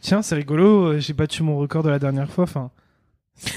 [0.00, 2.44] tiens, c'est rigolo, euh, j'ai battu mon record de la dernière fois.
[2.44, 2.70] Enfin,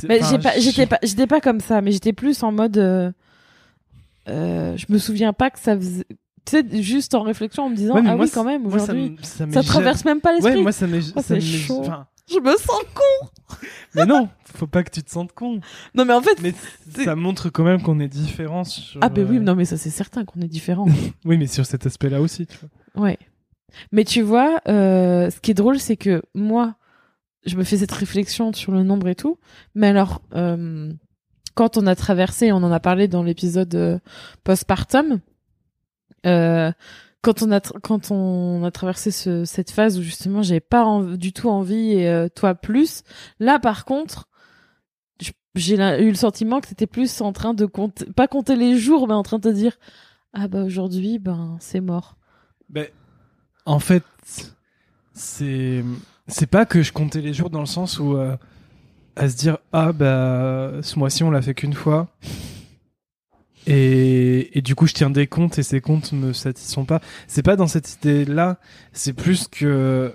[0.07, 2.77] Mais enfin, pas, j'étais pas, j'étais pas comme ça, mais j'étais plus en mode.
[2.77, 3.11] euh,
[4.27, 6.05] euh, je me souviens pas que ça faisait.
[6.45, 8.75] Tu sais, juste en réflexion, en me disant Ouais, ah moi, oui quand même ça
[8.75, 9.15] aujourd'hui.
[9.23, 10.55] ça Ça, traverse même pas l'esprit.
[10.55, 10.99] Ouais, moi ça m'est.
[11.15, 11.80] Oh, ça chaud.
[11.82, 13.55] enfin, Je me sens con.
[13.95, 15.59] mais non, faut pas que tu te sentes con.
[15.95, 16.41] Non mais en fait.
[16.41, 16.53] Mais
[17.03, 18.63] ça montre quand même qu'on est différents.
[18.63, 20.88] Sur, Ah ben oui, euh, non mais ça c'est certain qu'on est différents.
[21.25, 22.57] Oui, mais sur cet aspect-là aussi, tu
[22.95, 23.05] vois.
[23.07, 23.17] ouais.
[23.91, 26.73] Mais tu vois, euh, ce qui est drôle, c'est que moi,
[27.46, 29.38] je me fais cette réflexion sur le nombre et tout.
[29.76, 30.92] Mais alors, euh,
[31.56, 34.00] quand on a traversé, on en a parlé dans l'épisode euh,
[34.44, 35.20] postpartum,
[36.26, 36.72] euh,
[37.22, 41.34] quand on a quand on a traversé ce- cette phase où justement j'avais pas du
[41.34, 43.04] tout envie et toi plus.
[43.40, 44.30] Là, par contre,
[45.56, 49.08] j'ai eu le sentiment que c'était plus en train de compter, pas compter les jours,
[49.08, 49.78] mais en train de te dire
[50.34, 52.16] ah bah aujourd'hui, ben c'est mort.
[52.70, 52.88] Ben,
[53.66, 54.04] en fait,
[55.14, 55.84] c'est
[56.30, 58.38] c'est pas que je comptais les jours dans le sens où euh,
[59.15, 62.07] à se dire ah bah ce mois-ci on l'a fait qu'une fois
[63.67, 67.01] et, et du coup je tiens des comptes et ces comptes me satisfont pas.
[67.27, 68.59] C'est pas dans cette idée-là,
[68.93, 70.13] c'est plus que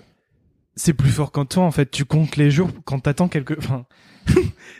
[0.76, 1.90] c'est plus fort qu'en toi en fait.
[1.90, 3.54] Tu comptes les jours quand t'attends quelque.
[3.58, 3.84] Enfin,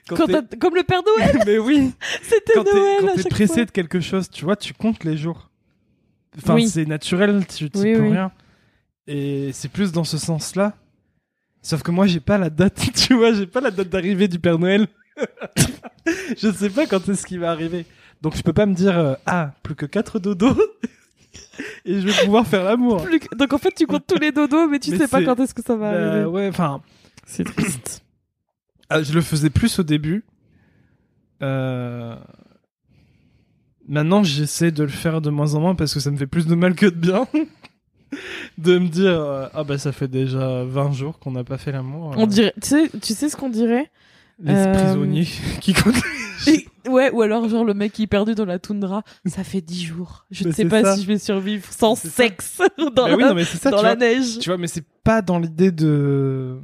[0.09, 3.09] quand Quand t'es- t'as- comme le Père Noël, mais oui c'était quand t'es Noël quand
[3.09, 3.64] à t'es pressé fois.
[3.66, 5.51] de quelque chose, tu vois, tu comptes les jours.
[6.39, 6.68] Enfin, Oui.
[6.68, 8.11] c'est naturel, tu tu Oui, peux oui.
[8.12, 8.32] rien.
[9.07, 10.74] Et c'est plus dans ce sens-là.
[11.65, 14.39] Sauf que moi, j'ai pas la date, tu vois, j'ai pas la date d'arrivée du
[14.39, 14.87] Père Noël.
[16.37, 17.87] je sais pas quand est-ce qu'il va arriver.
[18.21, 20.57] Donc je peux pas me dire euh, ah, plus que 4 dodos
[21.87, 23.03] et je vais pouvoir faire l'amour.
[23.05, 25.41] Que- Donc en fait, tu comptes tous les dodos, mais tu Mais sais pas quand
[25.41, 26.25] est-ce que ça va Bah, arriver.
[26.27, 26.83] ouais, enfin,
[27.27, 28.03] C'est triste.
[28.91, 30.25] Ah, je le faisais plus au début.
[31.43, 32.15] Euh,
[33.89, 36.47] Maintenant, j'essaie de le faire de moins en moins parce que ça me fait plus
[36.47, 37.27] de mal que de bien.
[38.59, 41.73] De me dire, euh, ah bah ça fait déjà 20 jours qu'on n'a pas fait
[41.73, 42.15] l'amour.
[42.17, 43.91] On dirait, tu sais, tu sais ce qu'on dirait?
[44.43, 45.29] Les euh, prisonniers
[45.61, 45.95] qui comptent.
[46.47, 49.03] Et- Ouais, ou alors genre le mec qui est perdu dans la toundra.
[49.25, 50.27] Ça fait 10 jours.
[50.31, 50.97] Je ne sais c'est pas ça.
[50.97, 52.15] si je vais survivre sans C'est ça.
[52.25, 54.05] sexe dans, Bah la, oui, non, mais c'est ça, dans tu la vois.
[54.07, 54.39] neige.
[54.39, 56.59] Tu vois, mais c'est pas dans l'idée de.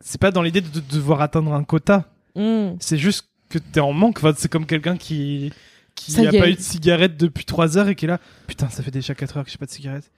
[0.00, 2.04] C'est pas dans l'idée de, de devoir atteindre un quota.
[2.36, 2.72] Mm.
[2.80, 4.18] C'est juste que t'es en manque.
[4.18, 5.52] Enfin, c'est comme quelqu'un qui
[5.94, 6.38] qui Ça a y est.
[6.38, 8.20] pas eu de cigarette depuis 3 heures et qui est là.
[8.46, 10.10] Putain, ça fait déjà 4 heures que j'ai pas de cigarette.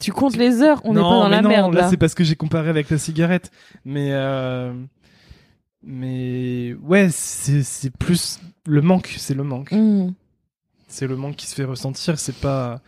[0.00, 1.82] Tu comptes les heures, on n'est pas dans mais la non, merde là.
[1.82, 1.88] là.
[1.90, 3.50] c'est parce que j'ai comparé avec la cigarette.
[3.84, 4.72] Mais euh,
[5.82, 9.72] mais ouais, c'est c'est plus le manque, c'est le manque.
[9.72, 10.12] Mm.
[10.88, 12.18] C'est le manque qui se fait ressentir.
[12.18, 12.80] C'est pas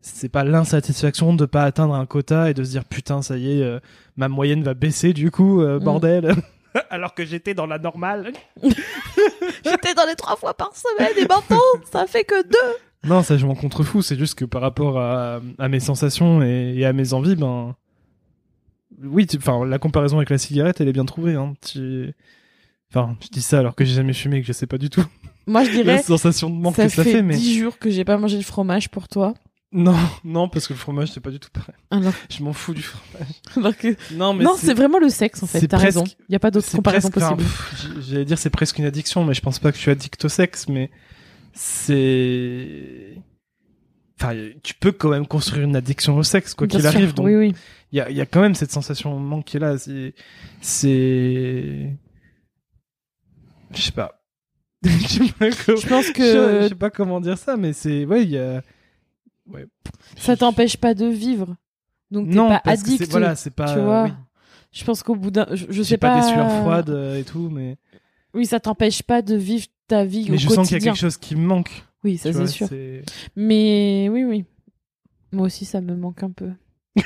[0.00, 3.58] c'est pas l'insatisfaction de pas atteindre un quota et de se dire putain ça y
[3.58, 3.78] est euh,
[4.16, 5.84] ma moyenne va baisser du coup euh, Mm.
[5.84, 6.34] bordel.
[6.90, 8.32] Alors que j'étais dans la normale.
[9.64, 11.60] J'étais dans les trois fois par semaine et maintenant
[11.90, 12.76] ça fait que deux.
[13.04, 14.02] Non, ça je m'en contrefous.
[14.02, 17.74] C'est juste que par rapport à, à mes sensations et, et à mes envies, ben
[19.02, 21.34] oui, enfin la comparaison avec la cigarette, elle est bien trouvée.
[21.34, 21.54] Hein.
[21.66, 22.12] Tu-
[22.90, 24.88] Enfin, je dis ça alors que j'ai jamais fumé et que je sais pas du
[24.88, 25.04] tout
[25.48, 27.22] Moi je la dirais, sensation de manque ça que ça fait fait.
[27.22, 29.34] Mais 10 jours que j'ai pas mangé de fromage pour toi.
[29.72, 31.74] non, non, parce que le fromage c'est pas du tout pareil.
[31.90, 33.26] Alors, Je m'en fous du fromage.
[33.56, 33.96] alors que...
[34.14, 35.66] Non, mais Non, c'est vraiment le sexe en fait.
[35.66, 36.04] T'as presque- raison.
[36.28, 38.00] Il y a pas d'autre comparaison presque- possible.
[38.08, 40.28] J'allais dire c'est presque une addiction, mais je pense pas que je suis addict au
[40.28, 40.88] sexe, mais
[41.54, 43.16] c'est.
[44.20, 47.14] Enfin, tu peux quand même construire une addiction au sexe, quoi qu'il arrive.
[47.14, 47.54] Donc, Oui, oui.
[47.92, 49.76] il y a, il y a quand même cette sensation de manque qui est là.
[49.78, 50.14] C'est.
[50.60, 51.96] C'est.
[53.72, 54.20] Je sais pas.
[54.84, 58.04] je pense que je sais pas comment dire ça, mais c'est.
[58.04, 58.62] Ouais, il y a.
[59.50, 59.66] Ouais.
[60.16, 61.56] ça t'empêche pas de vivre.
[62.10, 63.10] Donc t'es Non, pas parce que c'est- addict.
[63.10, 63.72] Voilà, c'est pas.
[63.74, 64.04] tu vois.
[64.04, 64.10] oui.
[64.72, 66.20] Je pense qu'au bout d'un, je, je sais pas, pas.
[66.20, 67.76] des sueurs froides euh, et tout, mais.
[68.34, 70.78] Oui, ça t'empêche pas de vivre ta vie Mais au je sens qu'il y a
[70.78, 70.92] quotidien.
[70.92, 71.84] quelque chose qui me manque.
[72.02, 72.68] Oui, ça c'est sûr.
[73.36, 74.44] Mais oui, oui.
[75.32, 76.50] Moi aussi, ça me manque un peu.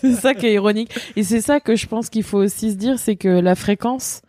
[0.00, 0.92] c'est ça qui est ironique.
[1.16, 4.22] Et c'est ça que je pense qu'il faut aussi se dire, c'est que la fréquence,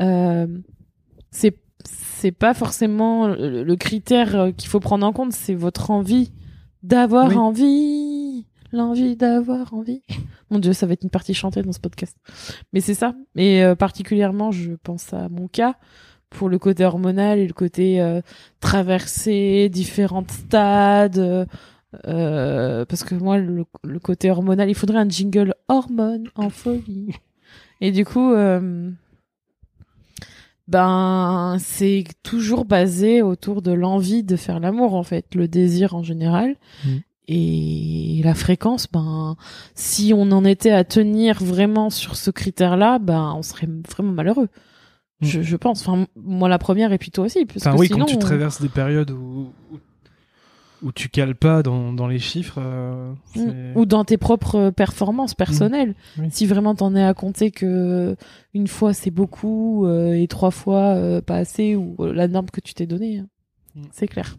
[0.00, 0.46] euh,
[1.30, 5.90] c'est c'est pas forcément le, le critère euh, qu'il faut prendre en compte, c'est votre
[5.90, 6.32] envie
[6.82, 7.36] d'avoir Oui.
[7.36, 8.09] envie,
[8.72, 10.02] l'envie d'avoir envie.
[10.50, 12.16] Mon Dieu, ça va être une partie chantée dans ce podcast.
[12.72, 13.14] Mais c'est ça.
[13.36, 15.74] Et euh, particulièrement, je pense à mon cas
[16.30, 18.20] pour le côté hormonal et le côté euh,
[18.60, 21.18] traverser différents stades.
[21.18, 21.44] euh,
[22.06, 27.10] euh, parce que moi, le, le côté hormonal, il faudrait un jingle hormone en folie.
[27.80, 28.90] Et du coup, euh,
[30.68, 36.02] ben, c'est toujours basé autour de l'envie de faire l'amour, en fait, le désir en
[36.02, 36.54] général.
[36.84, 36.88] Mm.
[37.32, 39.36] Et la fréquence, ben,
[39.76, 44.48] si on en était à tenir vraiment sur ce critère-là, ben, on serait vraiment malheureux.
[45.20, 45.26] Mm.
[45.26, 45.86] Je, je pense.
[45.86, 47.46] Enfin, moi la première et puis toi aussi.
[47.46, 49.78] Parce Enfin, que oui, sinon, quand tu on- traverses des périodes où, où,
[50.82, 52.58] où tu cales pas dans, dans les chiffres.
[52.58, 53.76] euh, Mm.
[53.76, 55.94] Ou dans tes propres performances personnelles.
[56.18, 56.26] Oui.
[56.32, 58.16] Si vraiment t'en es à compter que
[58.54, 62.60] une fois c'est beaucoup euh, et trois fois euh, pas assez ou la norme que
[62.60, 63.18] tu t'es donnée.
[63.18, 63.26] hein.
[63.76, 63.82] Mm.
[63.92, 64.36] C'est clair.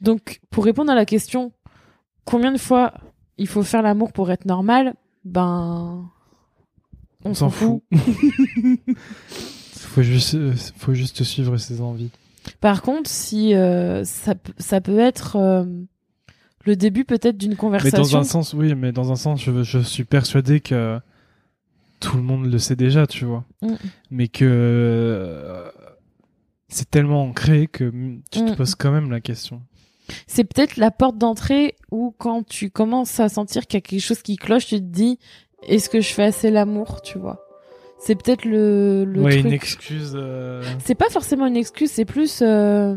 [0.00, 1.52] Donc, pour répondre à la question,
[2.24, 2.94] combien de fois
[3.36, 4.94] il faut faire l'amour pour être normal?
[5.24, 6.08] Ben,
[7.24, 7.82] on, s'en fout.
[9.76, 12.10] faut juste, euh, faut juste suivre ses envies.
[12.60, 14.34] Par contre, si euh, ça,
[14.80, 15.64] peut être euh,
[16.64, 17.98] le début peut-être d'une Mais conversation.
[17.98, 20.98] dans un sens, oui, mais dans un sens, je, je suis persuadé que
[22.00, 23.44] tout le monde le sait déjà, tu vois.
[23.62, 23.74] Mm.
[24.10, 25.68] Mais que euh,
[26.68, 27.90] c'est tellement ancré que
[28.30, 28.56] tu te Mm.
[28.56, 29.62] poses quand même la question.
[30.26, 34.00] C'est peut-être la porte d'entrée où quand tu commences à sentir qu'il y a quelque
[34.00, 35.18] chose qui cloche, tu te dis
[35.66, 37.44] est-ce que je fais assez l'amour, tu vois?
[37.98, 39.44] C'est peut-être le, le ouais, truc.
[39.46, 40.12] une excuse.
[40.14, 42.94] euh, C'est pas forcément une excuse, c'est plus euh,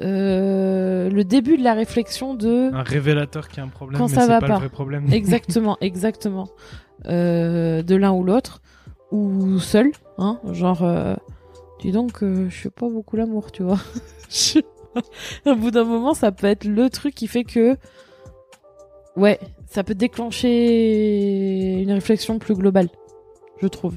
[0.00, 4.14] euh, le début de la réflexion de un révélateur qui a un problème, Quand mais
[4.14, 4.52] ça va pas, pas.
[4.54, 5.06] le vrai problème.
[5.12, 6.48] exactement, exactement
[7.06, 8.60] euh, de l'un ou l'autre
[9.12, 11.14] ou seul, hein, genre euh,
[11.80, 13.78] dis donc euh, je fais pas beaucoup l'amour, tu vois.
[15.46, 17.76] Au bout d'un moment, ça peut être le truc qui fait que
[19.16, 22.88] ouais, ça peut déclencher une réflexion plus globale,
[23.60, 23.96] je trouve.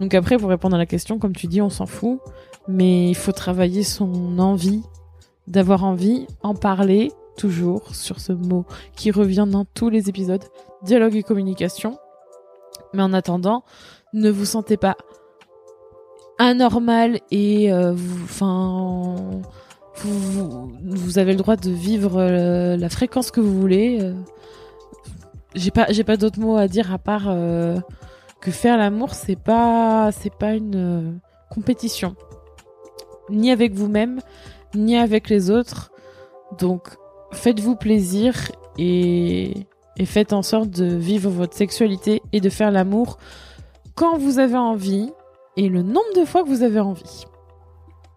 [0.00, 2.20] Donc après, pour répondre à la question, comme tu dis, on s'en fout,
[2.68, 4.82] mais il faut travailler son envie,
[5.46, 8.64] d'avoir envie, en parler toujours sur ce mot
[8.96, 10.44] qui revient dans tous les épisodes,
[10.82, 11.98] dialogue et communication.
[12.92, 13.64] Mais en attendant,
[14.12, 14.96] ne vous sentez pas
[16.38, 19.16] anormal et euh, enfin,
[20.04, 23.98] vous, vous avez le droit de vivre euh, la fréquence que vous voulez.
[24.00, 24.14] euh.
[25.54, 27.78] J'ai pas, j'ai pas d'autres mots à dire à part euh,
[28.40, 31.18] que faire l'amour, c'est pas, c'est pas une
[31.50, 32.14] compétition,
[33.30, 34.20] ni avec vous-même,
[34.74, 35.90] ni avec les autres.
[36.58, 36.88] Donc,
[37.32, 38.34] faites-vous plaisir
[38.78, 39.66] et
[40.04, 43.18] faites en sorte de vivre votre sexualité et de faire l'amour
[43.94, 45.10] quand vous avez envie
[45.56, 47.26] et le nombre de fois que vous avez envie.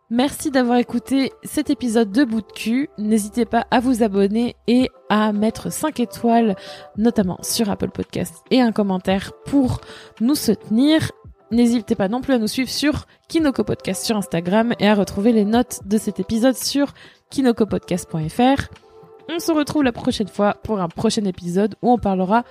[0.09, 2.89] Merci d'avoir écouté cet épisode de Bout de cul.
[2.97, 6.55] N'hésitez pas à vous abonner et à mettre 5 étoiles,
[6.97, 9.81] notamment sur Apple Podcast et un commentaire pour
[10.21, 11.11] nous soutenir.
[11.51, 15.31] N'hésitez pas non plus à nous suivre sur Kinoko Podcast sur Instagram et à retrouver
[15.31, 16.93] les notes de cet épisode sur
[17.29, 18.69] kinokopodcast.fr.
[19.29, 22.43] On se retrouve la prochaine fois pour un prochain épisode où on parlera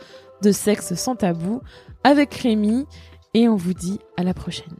[0.43, 1.61] de sexe sans tabou
[2.03, 2.87] avec Rémi
[3.35, 4.75] et on vous dit à la prochaine.